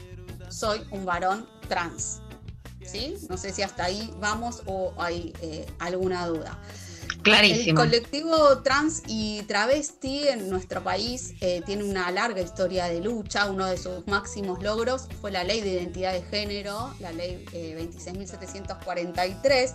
[0.49, 2.21] soy un varón trans.
[2.85, 3.15] ¿Sí?
[3.29, 6.59] No sé si hasta ahí vamos o hay eh, alguna duda.
[7.23, 7.81] Clarísimo.
[7.81, 13.49] El colectivo trans y travesti en nuestro país eh, tiene una larga historia de lucha.
[13.49, 17.77] Uno de sus máximos logros fue la ley de identidad de género, la ley eh,
[17.79, 19.73] 26.743,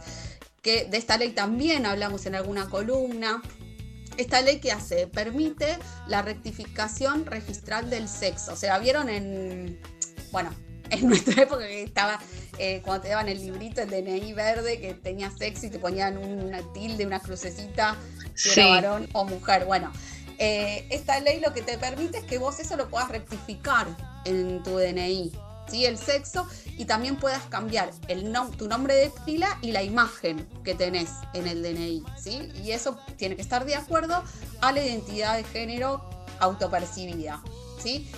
[0.61, 3.43] que de esta ley también hablamos en alguna columna.
[4.17, 5.79] Esta ley que hace, permite
[6.09, 8.55] la rectificación registral del sexo.
[8.55, 9.79] O sea, vieron en,
[10.33, 10.51] bueno,
[10.91, 12.19] en nuestra época que estaba,
[12.59, 16.19] eh, cuando te daban el librito, el DNI verde, que tenía sexo y te ponían
[16.19, 17.97] una tilde, una crucecita,
[18.35, 18.61] si Sí.
[18.61, 19.65] era varón o mujer.
[19.65, 19.93] Bueno,
[20.39, 23.87] eh, esta ley lo que te permite es que vos eso lo puedas rectificar
[24.25, 25.33] en tu DNI.
[25.69, 25.85] ¿Sí?
[25.85, 26.47] el sexo
[26.79, 31.11] y también puedas cambiar el nom- tu nombre de pila y la imagen que tenés
[31.35, 32.05] en el DNI.
[32.17, 32.53] ¿sí?
[32.63, 34.23] Y eso tiene que estar de acuerdo
[34.61, 36.09] a la identidad de género
[36.39, 37.43] autopercibida.
[37.83, 38.09] ¿sí?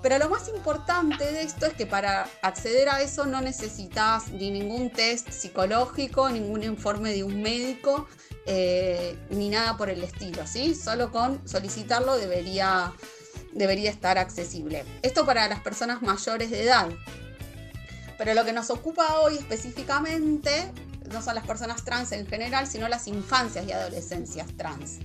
[0.00, 4.50] Pero lo más importante de esto es que para acceder a eso no necesitas ni
[4.50, 8.06] ningún test psicológico, ningún informe de un médico,
[8.46, 10.76] eh, ni nada por el estilo, ¿sí?
[10.76, 12.92] Solo con solicitarlo debería,
[13.52, 14.84] debería estar accesible.
[15.02, 16.88] Esto para las personas mayores de edad.
[18.16, 20.72] Pero lo que nos ocupa hoy específicamente
[21.12, 24.98] no son las personas trans en general, sino las infancias y adolescencias trans.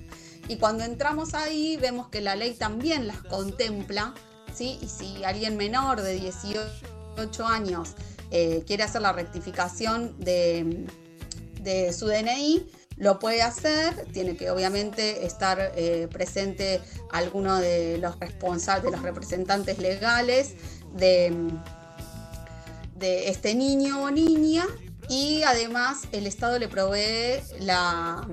[0.47, 4.13] Y cuando entramos ahí vemos que la ley también las contempla,
[4.61, 7.93] Y si alguien menor de 18 años
[8.31, 10.85] eh, quiere hacer la rectificación de,
[11.61, 12.67] de su DNI,
[12.97, 19.01] lo puede hacer, tiene que obviamente estar eh, presente alguno de los responsables, de los
[19.01, 20.55] representantes legales
[20.93, 21.33] de,
[22.95, 24.65] de este niño o niña.
[25.09, 28.25] Y además el Estado le provee la,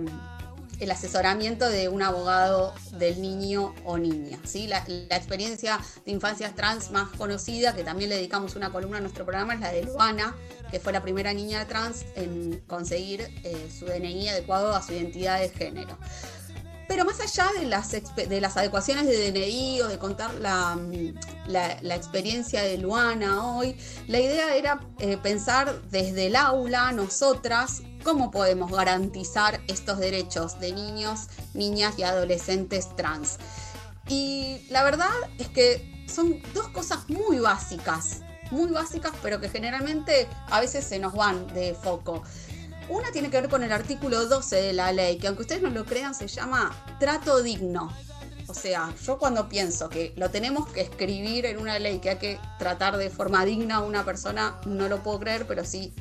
[0.81, 4.39] el asesoramiento de un abogado del niño o niña.
[4.45, 4.67] ¿sí?
[4.67, 4.79] La,
[5.11, 9.55] experiencia de infancias trans más conocida, que también le dedicamos una columna a nuestro programa,
[9.55, 10.35] es la de Luana,
[10.71, 15.39] que fue la primera niña trans en conseguir eh, su DNI adecuado a su identidad
[15.41, 15.97] de género.
[16.89, 21.15] Pero más allá de las, de las adecuaciones de DNI o de contar la, mm,
[21.47, 23.77] la- la experiencia de Luana hoy,
[24.09, 30.73] la idea era eh, pensar desde el aula, nosotras, cómo podemos garantizar estos derechos de
[30.73, 33.39] niños, niñas y adolescentes trans.
[34.09, 40.27] Y la verdad es que son dos cosas muy básicas, muy básicas, pero que generalmente
[40.51, 42.23] a veces se nos van de foco.
[42.89, 45.71] Una tiene que ver con el artículo 12 de la ley, que aunque ustedes no
[45.71, 47.95] lo crean, se llama trato digno.
[48.49, 52.19] O sea, yo cuando pienso que lo tenemos que escribir en una ley que hay
[52.19, 55.95] que tratar de forma digna a una persona, no lo puedo creer, pero sí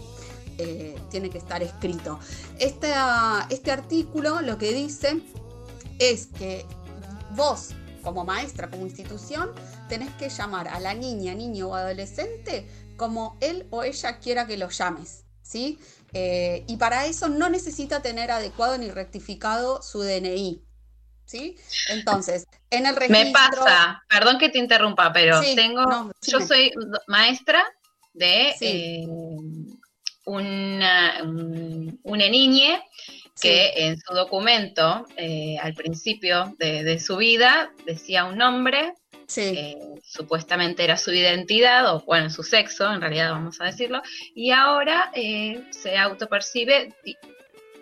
[0.59, 2.19] eh, tiene que estar escrito.
[2.59, 5.21] Esta- este artículo lo que dice
[5.99, 6.65] es que
[7.31, 7.69] vos,
[8.03, 9.51] como maestra, como institución,
[9.87, 12.67] tenés que llamar a la niña, niño o adolescente
[12.97, 15.23] como él o ella quiera que lo llames.
[15.41, 15.79] ¿sí?
[16.13, 20.63] Eh, y para eso no necesita tener adecuado ni rectificado su DNI.
[21.25, 21.57] ¿sí?
[21.89, 23.25] Entonces, en el registro...
[23.25, 26.71] Me pasa, perdón que te interrumpa, pero Sí, tengo, no, yo soy
[27.07, 27.63] maestra
[28.13, 28.65] de Sí.
[28.67, 29.07] eh,
[30.29, 32.81] una, un- una niñe
[33.41, 38.93] que en su documento, eh, al principio de, de su vida, decía un nombre,
[39.55, 44.01] eh, supuestamente era su identidad, o bueno, su sexo, en realidad vamos a decirlo,
[44.35, 47.15] y ahora eh, se autopercibe di-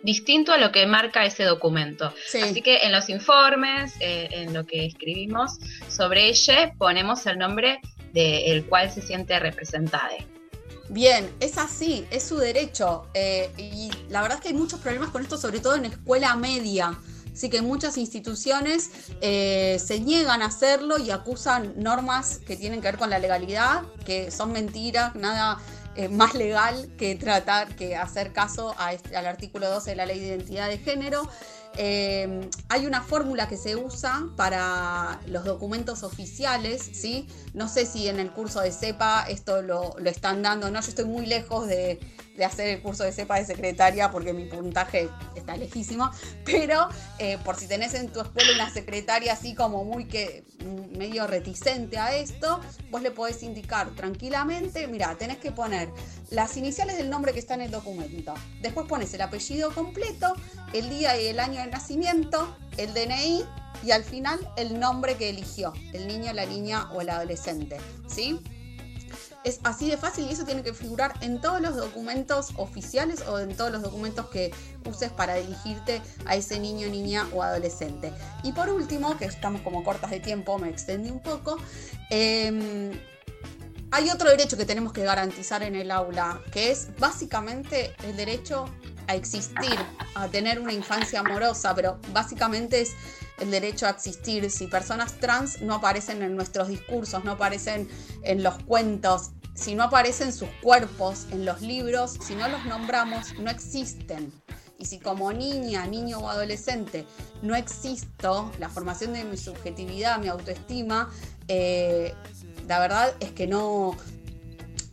[0.03, 2.13] distinto a lo que marca ese documento.
[2.43, 5.57] Así que en los informes, eh, en lo que escribimos
[5.89, 7.79] sobre ella, ponemos el nombre
[8.13, 10.11] del cual se siente representada.
[10.89, 13.07] Bien, es así, es su derecho.
[13.13, 16.35] eh, y la verdad es que hay muchos problemas con esto, sobre todo en escuela
[16.35, 16.97] media.
[17.33, 18.89] Así que muchas instituciones
[19.21, 23.83] eh, se niegan a hacerlo y acusan normas que tienen que ver con la legalidad,
[24.05, 25.59] que son mentiras, nada
[25.95, 30.05] eh, más legal que tratar, que hacer caso a este- al artículo 12 de la
[30.05, 31.27] Ley de Identidad de Género.
[31.77, 37.27] Eh, hay una fórmula que se usa para los documentos oficiales, ¿sí?
[37.53, 40.87] No sé si en el curso de CEPA esto lo, lo están dando, no, yo
[40.89, 41.99] estoy muy lejos de,
[42.37, 46.09] de hacer el curso de CEPA de secretaria porque mi puntaje está lejísimo,
[46.45, 46.87] pero
[47.19, 51.27] eh, por si tenés en tu escuela una secretaria así como muy que mm, medio
[51.27, 55.89] reticente a esto, vos le podés indicar tranquilamente, mira, tenés que poner
[56.29, 60.33] las iniciales del nombre que está en el documento, después pones el apellido completo,
[60.73, 63.43] el día y el año de nacimiento, el DNI
[63.83, 67.77] y al final el nombre que eligió, el niño, la niña o el adolescente,
[68.07, 68.39] ¿sí?
[69.43, 73.39] Es así de fácil y eso tiene que figurar en todos los documentos oficiales o
[73.39, 74.51] en todos los documentos que
[74.85, 78.11] uses para dirigirte a ese niño, niña o adolescente.
[78.43, 81.57] Y por último, que estamos como cortas de tiempo, me extendí un poco,
[82.09, 82.91] eh,
[83.91, 88.65] hay otro derecho que tenemos que garantizar en el aula, que es básicamente el derecho
[89.07, 89.77] a existir,
[90.13, 92.91] a tener una infancia amorosa, pero básicamente es
[93.39, 94.49] el derecho a existir.
[94.51, 97.87] Si personas trans no aparecen en nuestros discursos, no aparecen
[98.23, 103.33] en los cuentos, si no aparecen sus cuerpos en los libros, si no los nombramos,
[103.39, 104.31] no existen.
[104.77, 107.07] Y si como niña, niño o adolescente
[107.41, 111.09] no existo, la formación de mi subjetividad, mi autoestima,
[111.47, 112.13] eh,
[112.67, 113.97] la verdad es que no,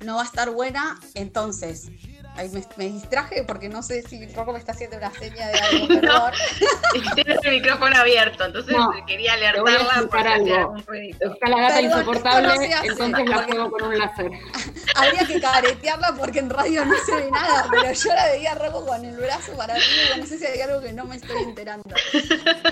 [0.03, 0.99] no va a estar buena.
[1.13, 1.91] Entonces,
[2.37, 5.89] Ay, me, distraje porque no sé si Rocco me está haciendo una seña de algo,
[6.01, 6.33] perdón.
[7.15, 8.75] Tienes el micrófono abierto, entonces
[9.07, 10.77] quería alertarla por algo.
[10.93, 14.31] Está la gata insoportable, entonces la juego con un láser.
[14.97, 18.55] Habría que caretearla porque en radio no se ve nada, pero yo la veía a
[18.57, 21.43] Rocco con el brazo para arriba, no sé si hay algo que no me estoy
[21.43, 21.95] enterando.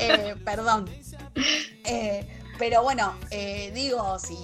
[0.01, 0.91] Eh, perdón.
[1.85, 2.27] Eh,
[2.59, 4.37] pero bueno, eh, digo, si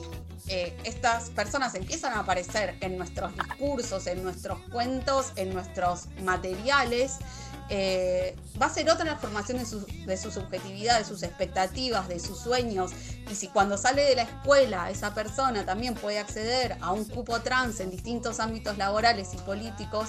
[0.49, 7.19] eh, estas personas empiezan a aparecer en nuestros discursos, en nuestros cuentos, en nuestros materiales,
[7.71, 12.09] eh, va a ser otra la formación de su, de su, subjetividad, de sus expectativas,
[12.09, 12.93] de sus sueños.
[13.31, 17.41] Y si cuando sale de la escuela esa persona también puede acceder a un cupo
[17.41, 20.09] trans en distintos ámbitos laborales y políticos,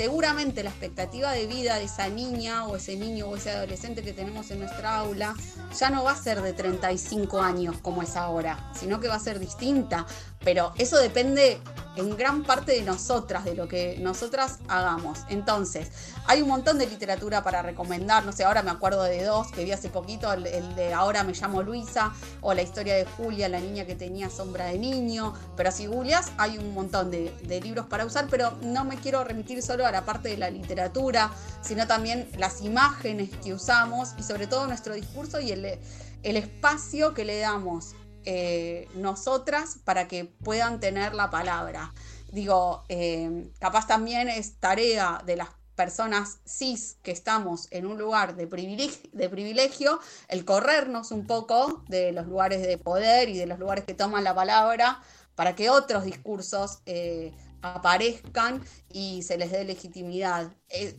[0.00, 4.14] seguramente la expectativa de vida de esa niña o ese niño o ese adolescente que
[4.14, 5.34] tenemos en nuestra aula
[5.78, 9.20] ya no va a ser de 35 años como es ahora, sino que va a
[9.20, 10.06] ser distinta.
[10.42, 11.60] Pero eso depende
[11.96, 15.20] en gran parte de nosotras, de lo que nosotras hagamos.
[15.28, 15.90] Entonces,
[16.26, 19.64] hay un montón de literatura para recomendar, no sé, ahora me acuerdo de dos que
[19.64, 20.44] vi hace poquito, el,
[20.74, 24.66] de Ahora me llamo Luisa, o la historia de Julia, la niña que tenía sombra
[24.66, 28.96] de niño, pero si googleas hay un montón de, libros para usar, pero no me
[28.96, 34.14] quiero remitir solo a la parte de la literatura, sino también las imágenes que usamos
[34.18, 35.78] y sobre todo nuestro discurso y el,
[36.22, 37.94] espacio que le damos
[38.24, 41.92] eh, nosotras para que puedan tener la palabra.
[42.30, 45.48] Digo, eh, capaz también es tarea de las
[45.80, 49.98] personas cis que estamos en un lugar de privilegio, de privilegio,
[50.28, 54.22] el corrernos un poco de los lugares de poder y de los lugares que toman
[54.22, 55.00] la palabra
[55.34, 58.62] para que otros discursos eh, aparezcan
[58.92, 60.52] y se les dé legitimidad.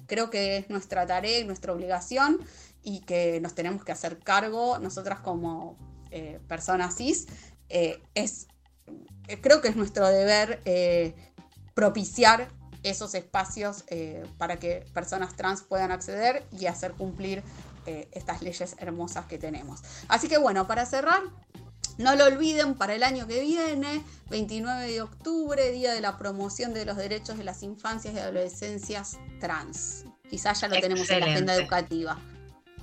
[0.08, 2.40] creo que es nuestra tarea y nuestra obligación
[2.84, 5.78] y que nos tenemos que hacer cargo nosotras como,
[6.12, 7.28] eh, personas cis,
[7.70, 8.48] eh, es,
[9.30, 10.62] eh, creo que es nuestro deber
[11.74, 12.50] propiciar
[12.84, 13.86] esos espacios
[14.38, 17.44] para que personas trans puedan acceder y hacer cumplir
[18.12, 19.82] estas leyes hermosas que tenemos.
[20.08, 21.22] Así que bueno, para cerrar,
[22.02, 26.74] no lo olviden para el año que viene, 29 de octubre, Día de la Promoción
[26.74, 30.06] de los Derechos de las Infancias y Adolescencias Trans.
[30.30, 32.18] Quizás ya lo tenemos en la agenda educativa.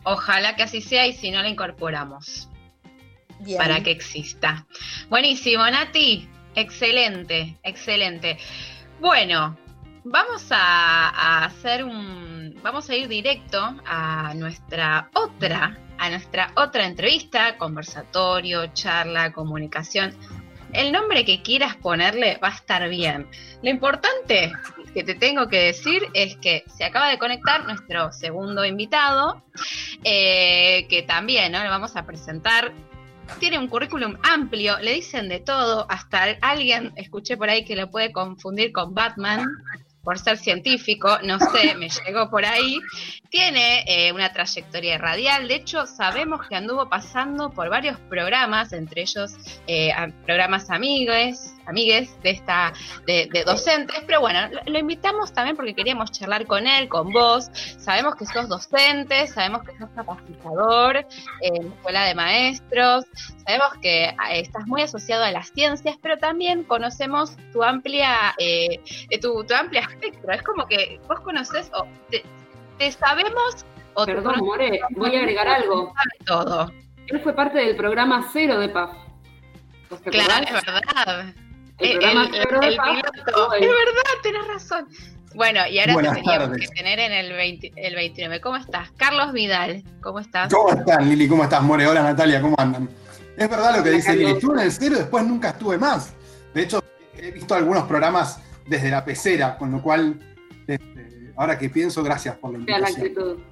[0.04, 2.48] Ojalá que así sea y si no la incorporamos
[3.56, 4.66] para que exista.
[5.08, 6.28] Buenísimo, Nati.
[6.54, 8.38] Excelente, excelente.
[9.00, 9.56] Bueno,
[10.10, 12.54] vamos a, hacer un.
[12.62, 20.14] Vamos a ir directo a nuestra otra, a nuestra otra entrevista, conversatorio, charla, comunicación.
[20.72, 23.26] El nombre que quieras ponerle va a estar bien.
[23.62, 24.52] Lo importante
[24.92, 29.42] que te tengo que decir es que se acaba de conectar nuestro segundo invitado,
[30.04, 32.72] eh, que también le vamos a presentar
[33.38, 37.90] tiene un currículum amplio, le dicen de todo, hasta alguien, escuché por ahí que lo
[37.90, 39.44] puede confundir con Batman
[40.02, 42.78] por ser científico, no sé, me llegó por ahí.
[43.30, 49.02] Tiene eh, una trayectoria radial, de hecho sabemos que anduvo pasando por varios programas, entre
[49.02, 49.32] ellos
[49.66, 49.92] eh,
[50.24, 52.72] programas amigues, amigues de esta
[53.06, 57.50] de, docentes, pero bueno, lo, invitamos también porque queríamos charlar con él, con vos.
[57.78, 61.06] Sabemos que sos docente, sabemos que sos capacitador
[61.42, 63.04] en la escuela de maestros,
[63.46, 68.80] sabemos que eh, estás muy asociado a las ciencias, pero también conocemos tu amplia eh,
[69.20, 70.32] tu, amplia espectro.
[70.32, 75.92] Es como que vos conoces o te, sabemos o Perdón, More, voy a agregar algo.
[76.24, 76.70] Todo.
[77.08, 78.92] Él fue parte del programa cero de PAF.
[80.04, 81.34] Claro, es verdad.
[81.78, 83.54] El, piloto.
[83.54, 84.88] Es verdad, tenés razón.
[85.34, 88.40] Bueno, y ahora te teníamos que tener en el, 20, el 29.
[88.40, 88.90] ¿Cómo estás?
[88.96, 90.52] Carlos Vidal, ¿cómo estás?
[90.52, 91.28] ¿Cómo están, Lili?
[91.28, 91.86] ¿Cómo estás, More?
[91.86, 92.88] Hola, Natalia, ¿cómo andan?
[93.36, 94.32] Es verdad lo que dice Lili.
[94.32, 96.14] Estuve en el cero, después nunca estuve más.
[96.54, 96.82] De hecho,
[97.16, 100.18] he visto algunos programas desde la pecera, con lo cual,
[100.66, 103.42] este, ahora que pienso, gracias por la invitación.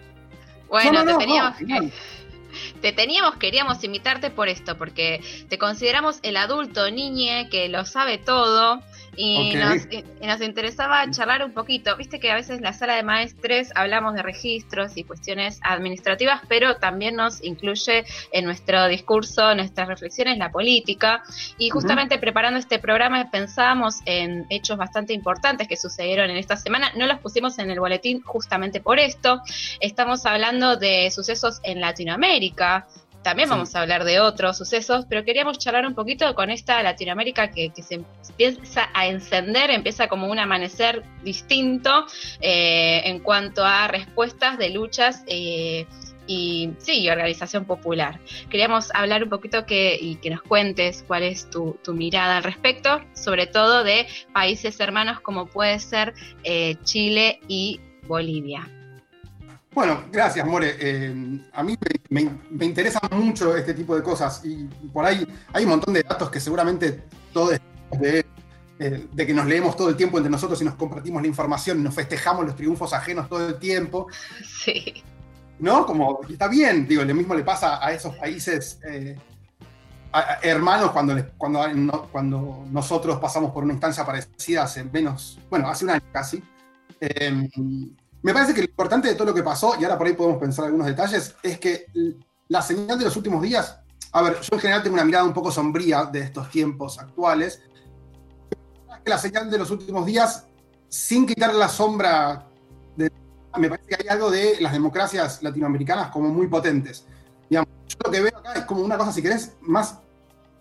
[0.69, 1.93] Bueno, te teníamos que
[2.81, 8.19] te teníamos, queríamos invitarte por esto, porque te consideramos el adulto niñe que lo sabe
[8.19, 8.83] todo
[9.17, 11.97] Y, nos, y- y nos interesaba charlar un poquito.
[11.97, 16.43] Viste que a veces en la sala de maestres hablamos de registros y cuestiones administrativas,
[16.49, 21.23] pero también nos incluye en nuestro discurso, nuestras reflexiones, la política.
[21.59, 26.93] Y justamente preparando este programa pensábamos en hechos bastante importantes que sucedieron en esta semana.
[26.97, 29.41] No los pusimos en el boletín justamente por esto.
[29.81, 32.87] Estamos hablando de sucesos en Latinoamérica.
[33.23, 37.51] También vamos a hablar de otros sucesos, pero queríamos charlar un poquito con esta Latinoamérica
[37.51, 38.01] que, que se
[38.39, 42.07] empieza a encender, empieza como un amanecer distinto
[42.41, 45.87] eh, en cuanto a respuestas de luchas eh,
[46.27, 48.19] y sí, organización popular.
[48.51, 52.43] Queríamos hablar un poquito que, y que nos cuentes cuál es tu, tu mirada al
[52.43, 58.69] respecto, sobre todo de países hermanos como puede ser eh, Chile y Bolivia.
[59.73, 60.75] Bueno, gracias, More.
[61.53, 61.77] A mí
[62.09, 62.65] me, me- me
[63.11, 67.03] mucho este tipo de cosas y por ahí hay un montón de datos que seguramente
[67.33, 67.61] todos
[67.93, 68.27] de,
[68.79, 71.83] eh, de que nos leemos todo el tiempo entre nosotros y nos compartimos la información,
[71.83, 74.07] nos festejamos los triunfos ajenos todo el tiempo.
[74.65, 75.03] Sí.
[75.59, 75.87] ¿No?
[75.87, 79.17] Como está bien, digo, lo mismo le pasa a esos países eh,
[80.13, 84.85] a- a- hermanos cuando, les- cuando, no- cuando nosotros pasamos por una instancia parecida hace
[84.85, 86.43] menos, bueno, hace un año casi.
[87.01, 87.49] Eh,
[88.23, 90.39] me parece que lo importante de todo lo que pasó, y ahora por ahí podemos
[90.39, 91.87] pensar algunos detalles, es que
[92.49, 93.79] la señal de los últimos días,
[94.13, 97.63] a ver, yo en general tengo una mirada un poco sombría de estos tiempos actuales,
[99.07, 100.47] la señal de los últimos días,
[100.89, 102.47] sin quitar la sombra
[102.97, 103.11] de...
[103.57, 107.07] Me parece que hay algo de las democracias latinoamericanas como muy potentes.
[107.49, 109.99] Digamos, yo lo que veo acá es como una cosa, si querés, más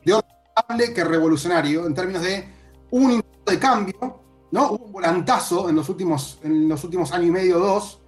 [0.05, 2.47] de orden que revolucionario, en términos de
[2.91, 4.72] un intento de cambio, ¿no?
[4.72, 7.99] Un volantazo en los últimos, en los últimos año y medio, dos,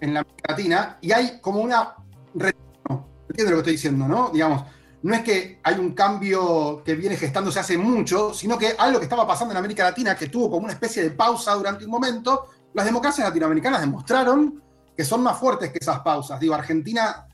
[0.00, 1.94] en la América Latina, y hay como una.
[2.34, 4.30] ¿Entiendes lo que estoy diciendo, no?
[4.30, 4.64] Digamos,
[5.04, 9.04] no es que hay un cambio que viene gestándose hace mucho, sino que algo que
[9.04, 12.46] estaba pasando en América Latina, que tuvo como una especie de pausa durante un momento,
[12.72, 14.62] las democracias latinoamericanas demostraron
[14.96, 16.40] que son más fuertes que esas pausas.
[16.40, 17.28] Digo, Argentina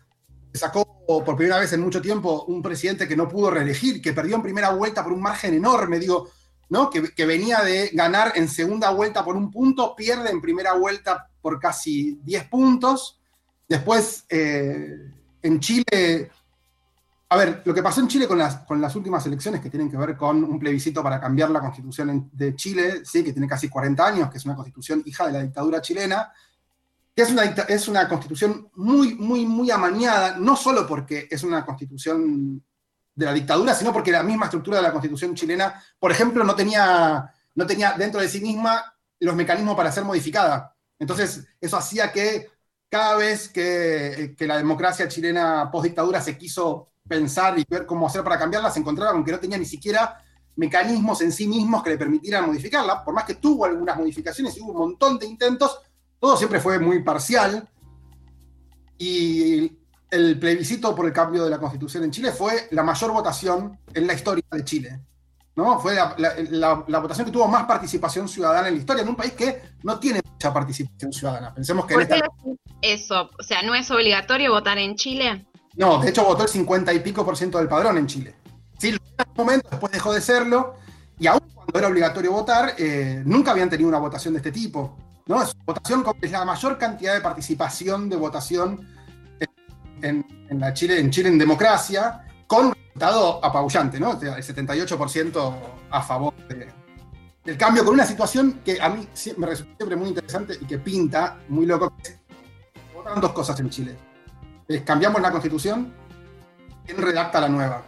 [0.53, 4.35] sacó por primera vez en mucho tiempo un presidente que no pudo reelegir, que perdió
[4.35, 6.29] en primera vuelta por un margen enorme, digo,
[6.71, 6.91] ¿no?
[6.91, 11.61] Que, venía de ganar en segunda vuelta por un punto, pierde en primera vuelta por
[11.61, 13.21] casi 10 puntos.
[13.69, 14.89] Después, eh,
[15.41, 16.33] en Chile,
[17.33, 20.17] a ver, lo que pasó en Chile con las, últimas elecciones que tienen que ver
[20.17, 23.23] con un plebiscito para cambiar la constitución de Chile, ¿sí?
[23.23, 26.33] que tiene casi 40 años, que es una constitución hija de la dictadura chilena,
[27.15, 31.45] que es una, dicta- es una constitución muy, muy, muy amañada, no solo porque es
[31.45, 32.65] una constitución
[33.15, 36.57] de la dictadura, sino porque la misma estructura de la constitución chilena, por ejemplo, no
[36.57, 40.75] tenía, no tenía dentro de sí misma los mecanismos para ser modificada.
[40.99, 42.49] Entonces, eso hacía que
[42.89, 48.23] cada vez que, que la democracia chilena post-dictadura se quiso pensar y ver cómo hacer
[48.23, 50.23] para cambiarla, se encontraba con que no tenía ni siquiera
[50.55, 54.61] mecanismos en sí mismos que le permitieran modificarla, por más que tuvo algunas modificaciones y
[54.61, 55.81] hubo un montón de intentos,
[56.21, 57.69] todo siempre fue muy parcial.
[58.99, 59.73] Y
[60.11, 64.07] el plebiscito por el cambio de la constitución en Chile fue la mayor votación en
[64.07, 65.01] la historia de Chile.
[65.57, 65.79] ¿no?
[65.81, 69.09] Fue la, la- la- la votación que tuvo más participación ciudadana en la historia, en
[69.09, 71.53] un país que no tiene mucha participación ciudadana.
[71.53, 72.29] Pensemos que en ¿Por qué esta...
[72.83, 73.31] eso?
[73.39, 75.47] O sea, ¿no es obligatorio votar en Chile?
[75.81, 78.35] No, de hecho votó el 50 y pico por ciento del padrón en Chile.
[79.19, 80.75] En un momento, después dejó de serlo,
[81.19, 84.97] y aún cuando era obligatorio votar, eh, nunca habían tenido una votación de este tipo.
[85.27, 85.43] ¿no?
[85.43, 88.87] Es, votación con- la mayor cantidad de participación de votación
[90.03, 94.19] en, en Chile, en Chile en democracia, con un resultado apabullante, ¿no?
[94.19, 95.55] Sea, El 78%
[95.91, 96.69] a favor de-
[97.45, 100.79] del cambio, con una situación que a mí me resulta siempre muy interesante y que
[100.79, 101.93] pinta muy loco.
[103.21, 103.97] dos cosas en Chile.
[104.71, 105.93] Es cambiamos la constitución,
[106.87, 107.83] ¿quién redacta la nueva?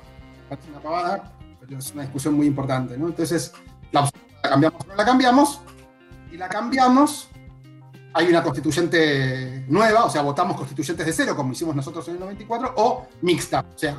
[0.68, 3.06] Una pavada, pero es una discusión muy importante, ¿no?
[3.06, 3.52] Entonces,
[3.92, 4.10] la
[4.42, 5.60] la cambiamos no la cambiamos,
[6.32, 7.28] y la cambiamos,
[8.12, 12.20] hay una constituyente nueva, o sea, votamos constituyentes de cero, como hicimos nosotros en el
[12.20, 13.96] 94, o mixta, o sea,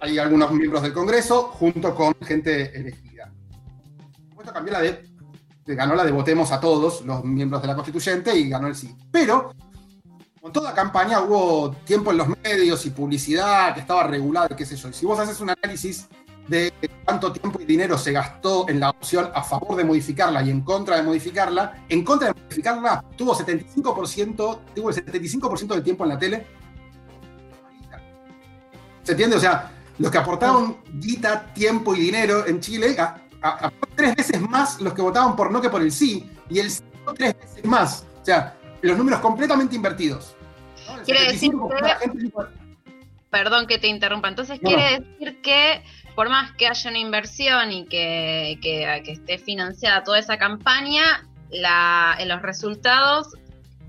[0.00, 3.30] hay algunos miembros del Congreso junto con gente elegida.
[4.34, 5.06] Por cambió la de-
[5.66, 8.96] ganó la de votemos a todos los miembros de la constituyente y ganó el sí.
[9.12, 9.52] Pero,
[10.40, 14.76] con toda campaña hubo tiempo en los medios y publicidad que estaba regulada, qué sé
[14.76, 14.88] yo.
[14.88, 16.06] Y si vos haces un análisis
[16.46, 16.72] de
[17.04, 20.62] cuánto tiempo y dinero se gastó en la opción a favor de modificarla y en
[20.62, 26.08] contra de modificarla, en contra de modificarla tuvo 75%, tuvo el 75% del tiempo en
[26.10, 26.46] la tele.
[29.02, 29.36] ¿Se entiende?
[29.36, 33.16] O sea, los que aportaron guita, tiempo y dinero en Chile, a-
[33.94, 36.82] tres veces más los que votaban por no que por el sí, y el sí
[37.16, 38.04] tres veces más.
[38.20, 40.34] O sea, los números completamente invertidos.
[40.88, 41.02] ¿no?
[41.04, 42.58] Quiere decir 75% de que-
[43.30, 44.28] Perdón que te interrumpa.
[44.28, 45.82] Entonces No, quiere decir que
[46.14, 51.26] por más que haya una inversión y que, que- que esté financiada toda esa campaña,
[51.50, 53.28] la, en los resultados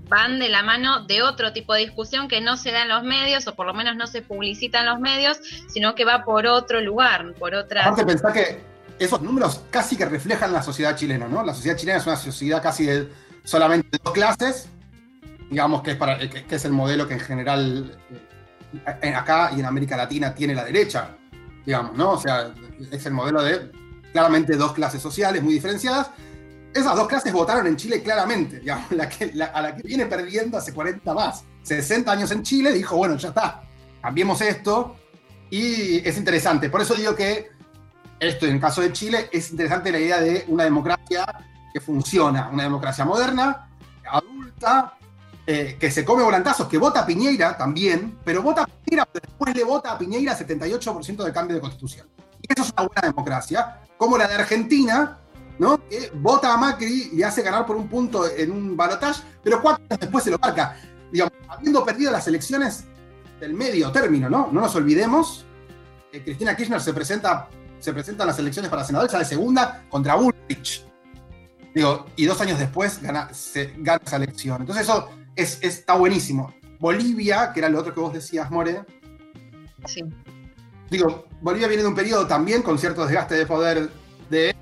[0.08, 3.02] van de la mano de otro tipo de discusión que no se da en los
[3.04, 5.38] medios, o por lo menos no se publicita en los medios,
[5.68, 7.82] sino que va por otro lugar, por otra...
[7.82, 8.60] Aparte, pensá que
[8.98, 11.44] esos números casi que reflejan la sociedad chilena, ¿no?
[11.44, 13.08] La sociedad chilena es una sociedad casi de
[13.44, 14.68] solamente dos clases,
[15.50, 19.50] digamos que es, para, que, que es el modelo que en general eh, en- acá
[19.54, 21.16] y en América Latina tiene la derecha,
[21.66, 22.12] digamos, ¿no?
[22.12, 22.52] O sea,
[22.90, 23.70] es el modelo de
[24.12, 26.10] claramente dos clases sociales muy diferenciadas.
[26.72, 30.06] Esas dos clases votaron en Chile claramente, digamos, la que, la- a la que viene
[30.06, 33.62] perdiendo hace 40 más, 60 años en Chile, dijo, bueno, ya está,
[34.00, 34.96] cambiemos esto,
[35.50, 36.70] y es interesante.
[36.70, 37.48] Por eso digo que
[38.20, 41.26] esto en el caso de Chile es interesante la idea de una democracia
[41.72, 43.68] que funciona, una democracia moderna,
[44.08, 44.94] adulta,
[45.52, 49.52] eh, que se come volantazos, que vota a Piñeira también, pero vota a Piñeira, después
[49.52, 52.06] le vota a Piñeira 78% de cambio de constitución.
[52.40, 55.18] Y eso es una buena democracia, como la de Argentina,
[55.58, 55.84] ¿no?
[55.88, 59.82] que vota a Macri y hace ganar por un punto en un balotaje, pero cuatro
[59.90, 60.76] años después se lo marca.
[61.10, 62.84] Digamos, habiendo perdido las elecciones
[63.40, 64.50] del medio término, ¿no?
[64.52, 65.46] No nos olvidemos
[66.12, 67.48] que Cristina Kirchner se presenta,
[67.80, 70.86] se presenta en las elecciones para senador, sale segunda contra Bullrich.
[71.74, 74.60] Digo, y dos años después gana, se, gana esa elección.
[74.60, 75.08] Entonces eso
[75.40, 76.54] es, está buenísimo.
[76.78, 78.84] Bolivia, que era lo otro que vos decías, More.
[79.86, 80.02] Sí.
[80.90, 83.88] Digo, Bolivia viene de un periodo también con cierto desgaste de poder
[84.28, 84.54] de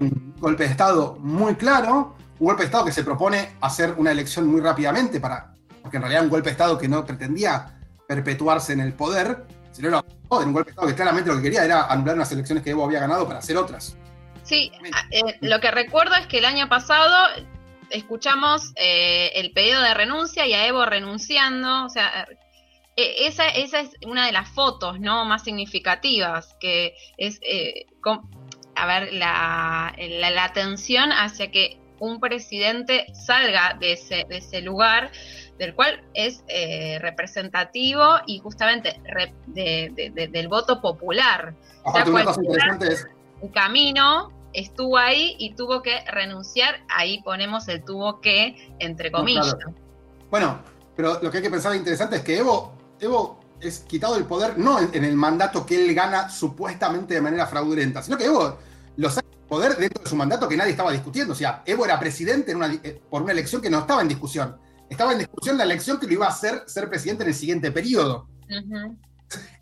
[0.00, 4.10] un golpe de Estado muy claro, un golpe de Estado que se propone hacer una
[4.10, 8.72] elección muy rápidamente, para, porque en realidad un golpe de Estado que no pretendía perpetuarse
[8.72, 11.86] en el poder, sino era un golpe de Estado que claramente lo que quería era
[11.86, 13.96] anular unas elecciones que Evo había ganado para hacer otras.
[14.42, 14.70] Sí,
[15.10, 17.08] eh, lo que recuerdo es que el año pasado
[17.94, 22.26] escuchamos eh, el pedido de renuncia y a Evo renunciando, o sea,
[22.96, 27.86] eh, esa, esa es una de las fotos no más significativas, que es, eh,
[28.76, 34.60] a ver, la, la, la tensión hacia que un presidente salga de ese, de ese
[34.60, 35.10] lugar
[35.58, 41.54] del cual es eh, representativo y justamente re- de- de- de- del voto popular.
[41.84, 43.06] O sea, Aparte, una cosa cualquiera- interesante es
[43.40, 46.76] un camino, estuvo ahí y tuvo que renunciar.
[46.88, 49.54] Ahí ponemos el tuvo que, entre No, comillas.
[49.54, 49.74] claro.
[50.30, 50.58] Bueno,
[50.96, 54.58] pero lo que hay que pensar interesante es que Evo, Evo es quitado el poder
[54.58, 58.58] no en, en el mandato que él gana supuestamente de manera fraudulenta, sino que Evo
[58.96, 61.32] lo saca del poder dentro de su mandato que nadie estaba discutiendo.
[61.32, 64.08] O sea, Evo era presidente en una, eh, por una elección que no estaba en
[64.08, 64.56] discusión.
[64.88, 67.72] Estaba en discusión la elección que lo iba a hacer ser presidente en el siguiente
[67.72, 68.28] periodo.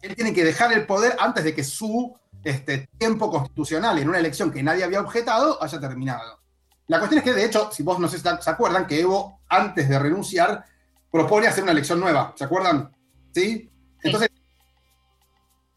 [0.02, 2.14] Él tiene que dejar el poder antes de que su
[2.44, 6.40] este, tiempo constitucional en una elección que nadie había objetado haya terminado.
[6.89, 9.89] La cuestión es que, de hecho, si vos no si se acuerdan, que Evo, antes
[9.89, 10.64] de renunciar,
[11.10, 12.35] propone hacer una elección nueva.
[12.36, 12.94] ¿Se acuerdan?
[13.32, 13.70] ¿Sí?
[14.02, 14.31] Entonces,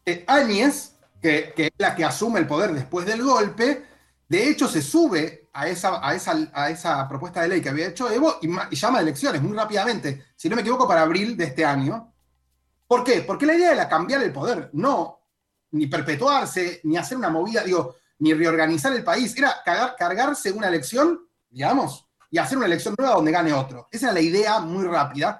[0.04, 3.86] eh, Áñez, que, que es la que asume el poder después del golpe,
[4.28, 7.88] de hecho se sube a esa, a esa, a esa propuesta de ley que había
[7.88, 11.36] hecho Evo y, y llama a elecciones muy rápidamente, si no me equivoco, para abril
[11.36, 12.12] de este año.
[12.86, 13.22] ¿Por qué?
[13.22, 15.15] Porque la idea era cambiar el poder, no
[15.76, 20.68] ni perpetuarse, ni hacer una movida, digo, ni reorganizar el país, era cagar- cargarse una
[20.68, 21.20] elección,
[21.50, 23.88] digamos, y hacer una elección nueva donde gane otro.
[23.90, 25.38] Esa era la idea muy rápida,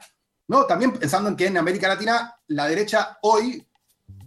[0.49, 0.65] ¿no?
[0.65, 3.67] También pensando en que en América Latina la derecha hoy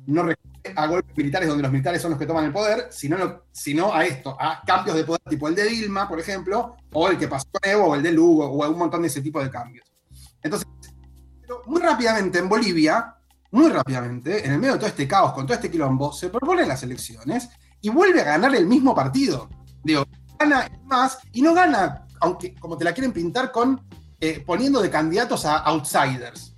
[0.07, 3.43] no recurre a golpes militares donde los militares son los que toman el poder, sino,
[3.51, 7.17] sino a esto, a cambios de poder tipo el de Dilma, por ejemplo, o el
[7.17, 9.49] que pasó con Evo, o el de Lugo, o un montón de ese tipo de
[9.49, 9.85] cambios.
[10.41, 10.67] Entonces,
[11.41, 13.15] pero muy rápidamente en Bolivia,
[13.51, 16.67] muy rápidamente, en el medio de todo este caos, con todo este quilombo, se proponen
[16.67, 17.49] las elecciones
[17.81, 19.49] y vuelve a ganar el mismo partido.
[19.83, 20.05] Digo,
[20.37, 23.81] gana más y no gana, aunque como te la quieren pintar, con
[24.19, 26.53] eh, poniendo de candidatos a outsiders.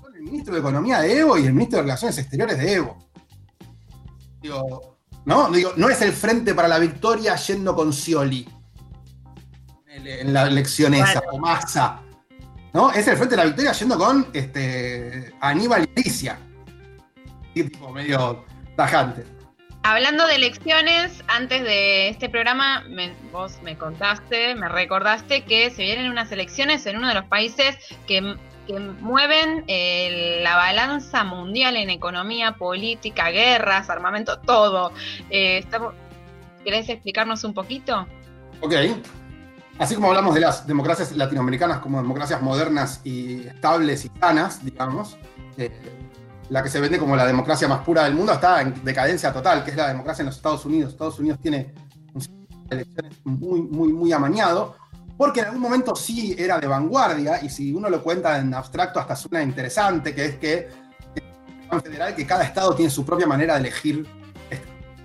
[0.00, 2.98] Son el ministro de Economía de Evo y el ministro de Relaciones Exteriores de Evo.
[4.42, 5.50] Digo, ¿no?
[5.50, 8.48] Digo, no es el frente para la victoria yendo con Scioli
[9.86, 12.02] en en la elección esa, o Massa.
[12.72, 12.90] ¿No?
[12.92, 16.38] Es el Frente de la Victoria yendo con este, Aníbal y Alicia.
[17.54, 18.44] Tipo medio
[18.76, 19.24] tajante.
[19.84, 25.82] Hablando de elecciones, antes de este programa, me- vos me contaste, me recordaste que se
[25.82, 27.76] vienen unas elecciones en uno de los países
[28.06, 28.36] que,
[28.66, 34.92] que mueven eh, la balanza mundial en economía, política, guerras, armamento, todo.
[35.30, 35.94] Eh, estamos-
[36.64, 38.06] ¿Querés explicarnos un poquito?
[38.60, 38.74] Ok.
[39.78, 45.16] Así como hablamos de las democracias latinoamericanas como democracias modernas y estables y sanas, digamos,
[45.56, 45.70] eh,
[46.50, 49.64] la que se vende como la democracia más pura del mundo está en decadencia total,
[49.64, 50.92] que es la democracia en los Estados Unidos.
[50.92, 51.74] Estados Unidos tiene
[52.12, 54.74] un sistema de elecciones muy, muy, muy amañado,
[55.16, 58.98] porque en algún momento sí era de vanguardia, y si uno lo cuenta en abstracto
[58.98, 60.88] hasta suena interesante, que es que
[61.82, 64.06] federal que cada estado tiene su propia manera de elegir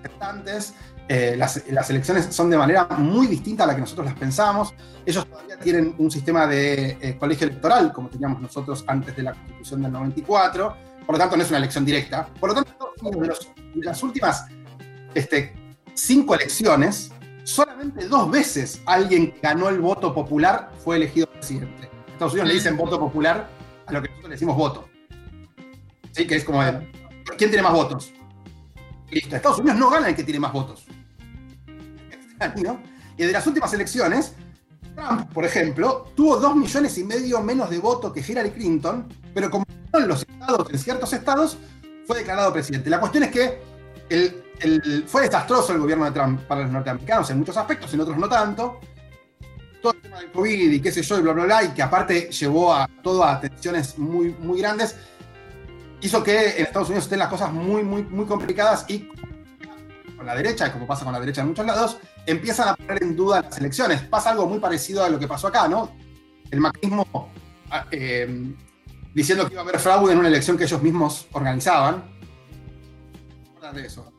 [0.01, 0.73] votantes.
[1.09, 1.57] Eh, las,
[1.89, 4.73] elecciones son de manera muy distinta a la que nosotros las pensamos.
[5.05, 9.34] Ellos todavía tienen un sistema de eh, colegio electoral, como teníamos nosotros antes de la
[9.34, 10.77] constitución del 94.
[11.05, 12.27] Por lo tanto, no es una elección directa.
[12.39, 14.45] Por lo tanto, de, los, de las últimas
[15.13, 15.53] este,
[15.93, 17.11] cinco elecciones,
[17.43, 21.89] solamente dos veces alguien que ganó el voto popular fue elegido presidente.
[22.07, 23.49] Estados Unidos le dicen voto popular
[23.85, 24.89] a lo que nosotros le decimos voto.
[26.11, 26.25] ¿Sí?
[26.25, 26.61] Que es como,
[27.38, 28.13] ¿quién tiene más votos?
[29.09, 29.35] Listo.
[29.35, 30.85] Estados Unidos no gana el que tiene más votos.
[32.53, 32.82] Extraño.
[33.18, 34.34] Y de las últimas elecciones,
[34.95, 39.49] Trump, por ejemplo, tuvo dos millones y medio menos de votos que Hillary Clinton, pero
[39.49, 41.57] como en los estados, en ciertos estados,
[42.06, 42.90] fue declarado presidente.
[42.90, 43.61] La cuestión es que
[44.10, 48.02] el, el, fue desastroso el gobierno de Trump para los norteamericanos en muchos aspectos, en
[48.02, 48.80] otros no tanto.
[49.82, 51.84] Todo el tema del COVID y qué sé yo, y bla, bla, bla, y que
[51.84, 54.95] aparte llevó a todo a tensiones muy, muy grandes,
[56.02, 59.10] hizo que en Estados Unidos estén las cosas muy, muy, muy complicadas y
[60.23, 63.15] con la derecha, como pasa con la derecha en muchos lados, empiezan a poner en
[63.15, 64.01] duda las elecciones.
[64.03, 65.91] Pasa algo muy parecido a lo que pasó acá, ¿no?
[66.49, 67.29] El macrismo
[67.91, 68.55] eh,
[69.13, 72.05] diciendo que iba a haber fraude en una elección que ellos mismos organizaban.
[73.73, 74.13] de eso?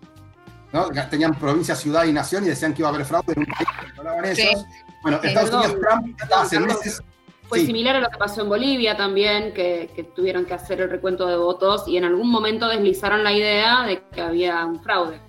[0.73, 0.89] ¿no?
[1.09, 3.69] Tenían provincia, ciudad y nación y decían que iba a haber fraude en un país
[3.69, 4.39] que controlaban ellos.
[4.39, 4.65] Sí.
[5.03, 7.03] Bueno, sí, Estados Unidos, Trump, hace meses.
[7.45, 7.67] Fue sí.
[7.67, 11.27] similar a lo que pasó en Bolivia también, que, que tuvieron que hacer el recuento
[11.27, 15.24] de votos y en algún momento deslizaron la idea de que había un fraude.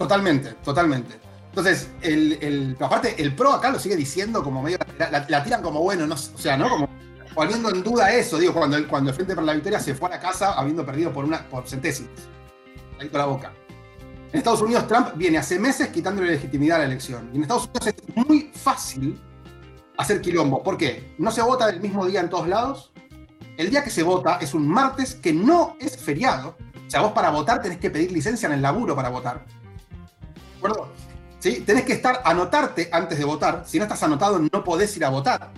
[0.00, 1.20] Totalmente, totalmente.
[1.50, 4.78] Entonces, el, el, aparte, el PRO acá lo sigue diciendo como medio.
[4.98, 6.70] La, la- tiran como bueno, no, o sea, ¿no?
[6.70, 6.88] Como
[7.34, 10.12] poniendo en duda eso, digo, cuando, el- cuando Frente para la Victoria se fue a
[10.12, 12.12] la casa habiendo perdido por, una, por centésimas.
[12.98, 13.52] Ahí con la boca.
[14.32, 17.28] En Estados Unidos, Trump viene hace meses quitándole legitimidad a la elección.
[17.34, 19.20] Y en Estados Unidos es muy fácil
[19.98, 20.62] hacer quilombo.
[20.62, 21.14] ¿Por qué?
[21.18, 22.90] No se vota el mismo día en todos lados.
[23.58, 26.56] El día que se vota es un martes que no es feriado.
[26.86, 29.44] O sea, vos para votar tenés que pedir licencia en el laburo para votar.
[30.60, 30.92] ¿De acuerdo?
[31.38, 31.62] ¿Sí?
[31.62, 33.64] Tenés que estar, anotarte antes de votar.
[33.66, 35.50] Si no estás anotado, no podés ir a votar.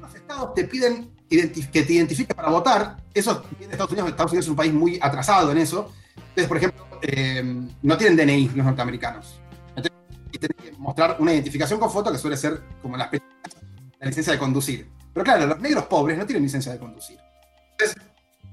[0.00, 2.96] Los estados te piden que te identifiques para votar.
[3.12, 4.10] Eso tiene Estados Unidos.
[4.10, 5.92] Estados Unidos es un país muy atrasado en eso.
[6.16, 9.40] Entonces, por ejemplo, eh, no tienen DNI los norteamericanos.
[9.76, 9.92] Entonces,
[10.40, 13.10] tenés que mostrar una identificación con foto que suele ser como la
[14.00, 14.90] licencia de conducir.
[15.12, 17.18] Pero claro, los negros pobres no tienen licencia de conducir.
[17.72, 18.02] Entonces,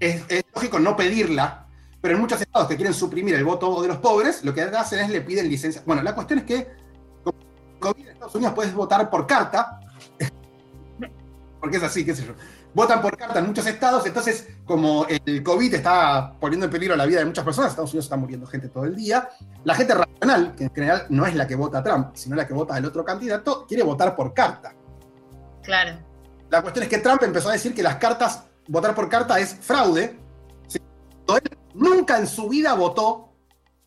[0.01, 1.65] es, es lógico no pedirla,
[2.01, 4.99] pero en muchos estados que quieren suprimir el voto de los pobres, lo que hacen
[4.99, 5.81] es le piden licencia.
[5.85, 6.67] Bueno, la cuestión es que
[7.80, 9.80] COVID en Estados Unidos puedes votar por carta,
[11.59, 12.34] porque es así, qué sé yo.
[12.73, 17.07] Votan por carta en muchos estados, entonces como el COVID está poniendo en peligro la
[17.07, 19.27] vida de muchas personas, Estados Unidos está muriendo gente todo el día,
[19.63, 22.45] la gente racional, que en general no es la que vota a Trump, sino la
[22.45, 24.76] que vota al otro candidato, quiere votar por carta.
[25.63, 25.97] Claro.
[26.49, 29.55] La cuestión es que Trump empezó a decir que las cartas, votar por carta es
[29.55, 30.19] fraude.
[31.38, 33.34] Él nunca en su vida votó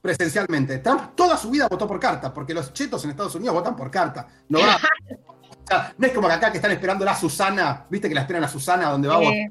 [0.01, 0.79] presencialmente.
[0.79, 3.91] Trump toda su vida votó por carta, porque los chetos en Estados Unidos votan por
[3.91, 4.27] carta.
[4.49, 8.09] No, va- o sea, no es como que acá que están esperando a Susana, viste
[8.09, 9.33] que la esperan a Susana donde va a votar.
[9.35, 9.51] Eh,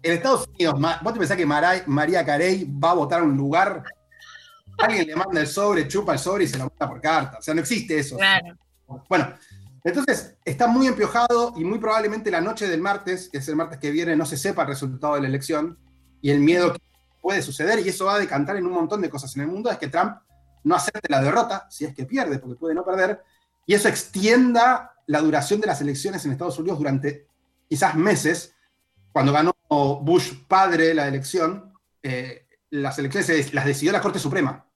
[0.00, 3.36] En Estados Unidos, vos te pensás que Maray- María Carey va a votar a un
[3.36, 3.82] lugar,
[4.78, 7.38] alguien le manda el sobre, chupa el sobre y se lo vota por carta.
[7.38, 8.16] O sea, no existe eso.
[8.16, 8.56] claro.
[9.08, 9.34] Bueno,
[9.82, 13.78] entonces está muy empiojado y muy probablemente la noche del martes, que es el martes
[13.80, 15.76] que viene, no se sepa el resultado de la elección
[16.22, 16.78] y el miedo que
[17.20, 19.70] puede suceder y eso va a decantar en un montón de cosas en el mundo,
[19.70, 20.16] es que Trump
[20.64, 23.22] no acepte la derrota, si es que pierde, porque puede no perder,
[23.66, 27.26] y eso extienda la duración de las elecciones en Estados Unidos durante
[27.68, 28.54] quizás meses.
[29.12, 31.72] Cuando ganó Bush padre la elección,
[32.02, 34.66] eh, las elecciones las decidió la Corte Suprema,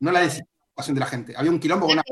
[0.00, 1.34] no la decidió la votación de la gente.
[1.36, 2.02] Había un quilombo con una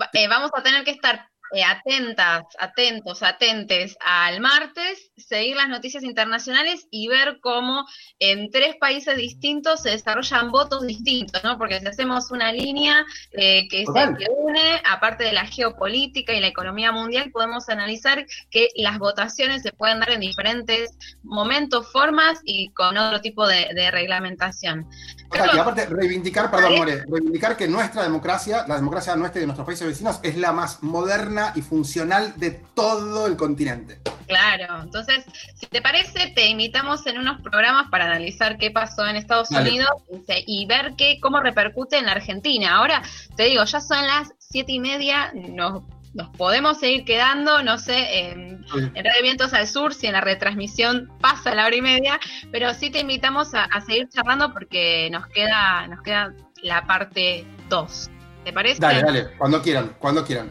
[0.00, 5.68] Va- eh, vamos a tener que estar eh, atentas, atentos, atentes al martes, seguir las
[5.68, 7.86] noticias internacionales y ver cómo
[8.18, 11.56] en tres países distintos se desarrollan votos distintos, ¿no?
[11.56, 14.18] Porque si hacemos una línea eh, que, se, Total.
[14.36, 19.72] une, aparte de la geopolítica y la economía mundial, podemos analizar que las votaciones se
[19.72, 20.90] pueden dar en diferentes
[21.22, 24.88] momentos, formas y con otro tipo de, de reglamentación.
[25.30, 29.42] O sea, y aparte, reivindicar, perdón, More, reivindicar que nuestra democracia, la democracia nuestra y
[29.42, 33.98] de nuestros países vecinos, es la más moderna y funcional de todo el continente.
[34.26, 35.24] Claro, entonces,
[35.54, 39.68] si te parece, te invitamos en unos programas para analizar qué pasó en Estados Dale.
[39.70, 42.76] Unidos y, se- y ver qué, cómo repercute en la Argentina.
[42.76, 43.02] Ahora,
[43.36, 45.82] te digo, ya son las siete y media, nos,
[46.14, 48.64] nos podemos seguir quedando, no sé, en,
[48.94, 52.20] en, Vientos al Sur, si en la retransmisión pasa la hora y media,
[52.52, 56.32] pero sí te invitamos a, seguir charlando porque nos queda, nos queda
[56.62, 58.10] la parte 2.
[58.44, 58.80] ¿Te parece?
[58.80, 60.50] Dale, dale, cuando quieran, cuando quieran.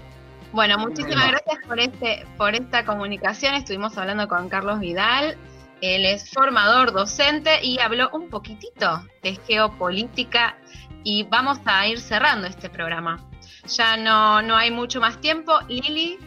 [0.52, 3.56] Bueno, muchísimas gracias por, este, por esta comunicación.
[3.56, 5.38] Estuvimos hablando con Carlos Vidal,
[5.82, 10.58] él es formador, docente y habló un poquitito de geopolítica
[11.04, 13.33] y vamos a ir cerrando este programa
[13.68, 15.54] ya no, no hay mucho más tiempo.
[15.68, 16.18] Lili.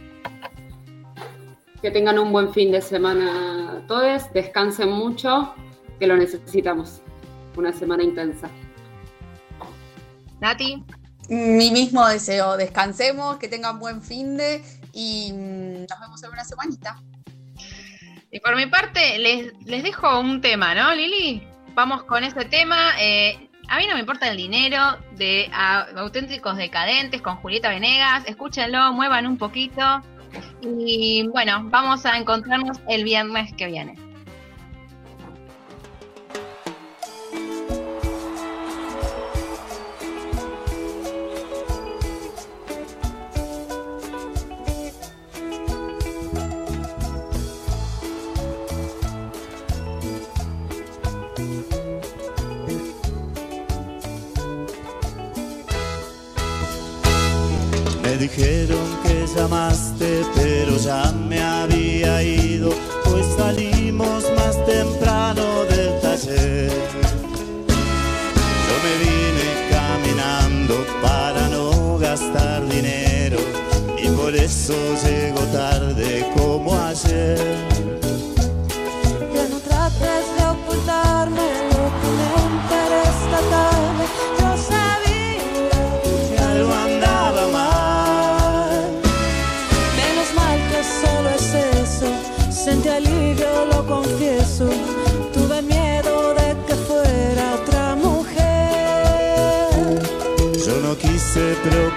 [1.83, 5.55] Que tengan un buen fin de semana todos, descansen mucho,
[5.99, 7.03] que lo necesitamos.
[7.57, 8.49] Una semana intensa.
[10.41, 10.83] Nati.
[11.29, 16.45] Mi mismo deseo, descansemos, que tengan buen fin de y mm, nos vemos en una
[16.45, 17.03] semanita.
[18.31, 21.43] Y por mi parte, les, les dejo un tema, ¿no, Lili?
[21.75, 22.93] Vamos con este tema.
[22.99, 25.51] Eh, a mí no me importa el dinero de
[25.97, 28.25] auténticos decadentes con Julieta Venegas.
[28.27, 30.03] Escúchenlo, muevan un poquito.
[30.63, 34.06] Y bueno, vamos a encontrarnos el viernes que viene.
[59.41, 62.71] amaste, pero ya me había ido,
[63.05, 66.71] pues salimos más temprano del taller.
[68.67, 73.39] Yo me vine caminando para no gastar dinero
[74.03, 77.39] y por eso llego tarde como ayer.
[79.33, 84.46] Que no trates de ocultarme lo que me interesa tarde.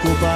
[0.01, 0.28] culpa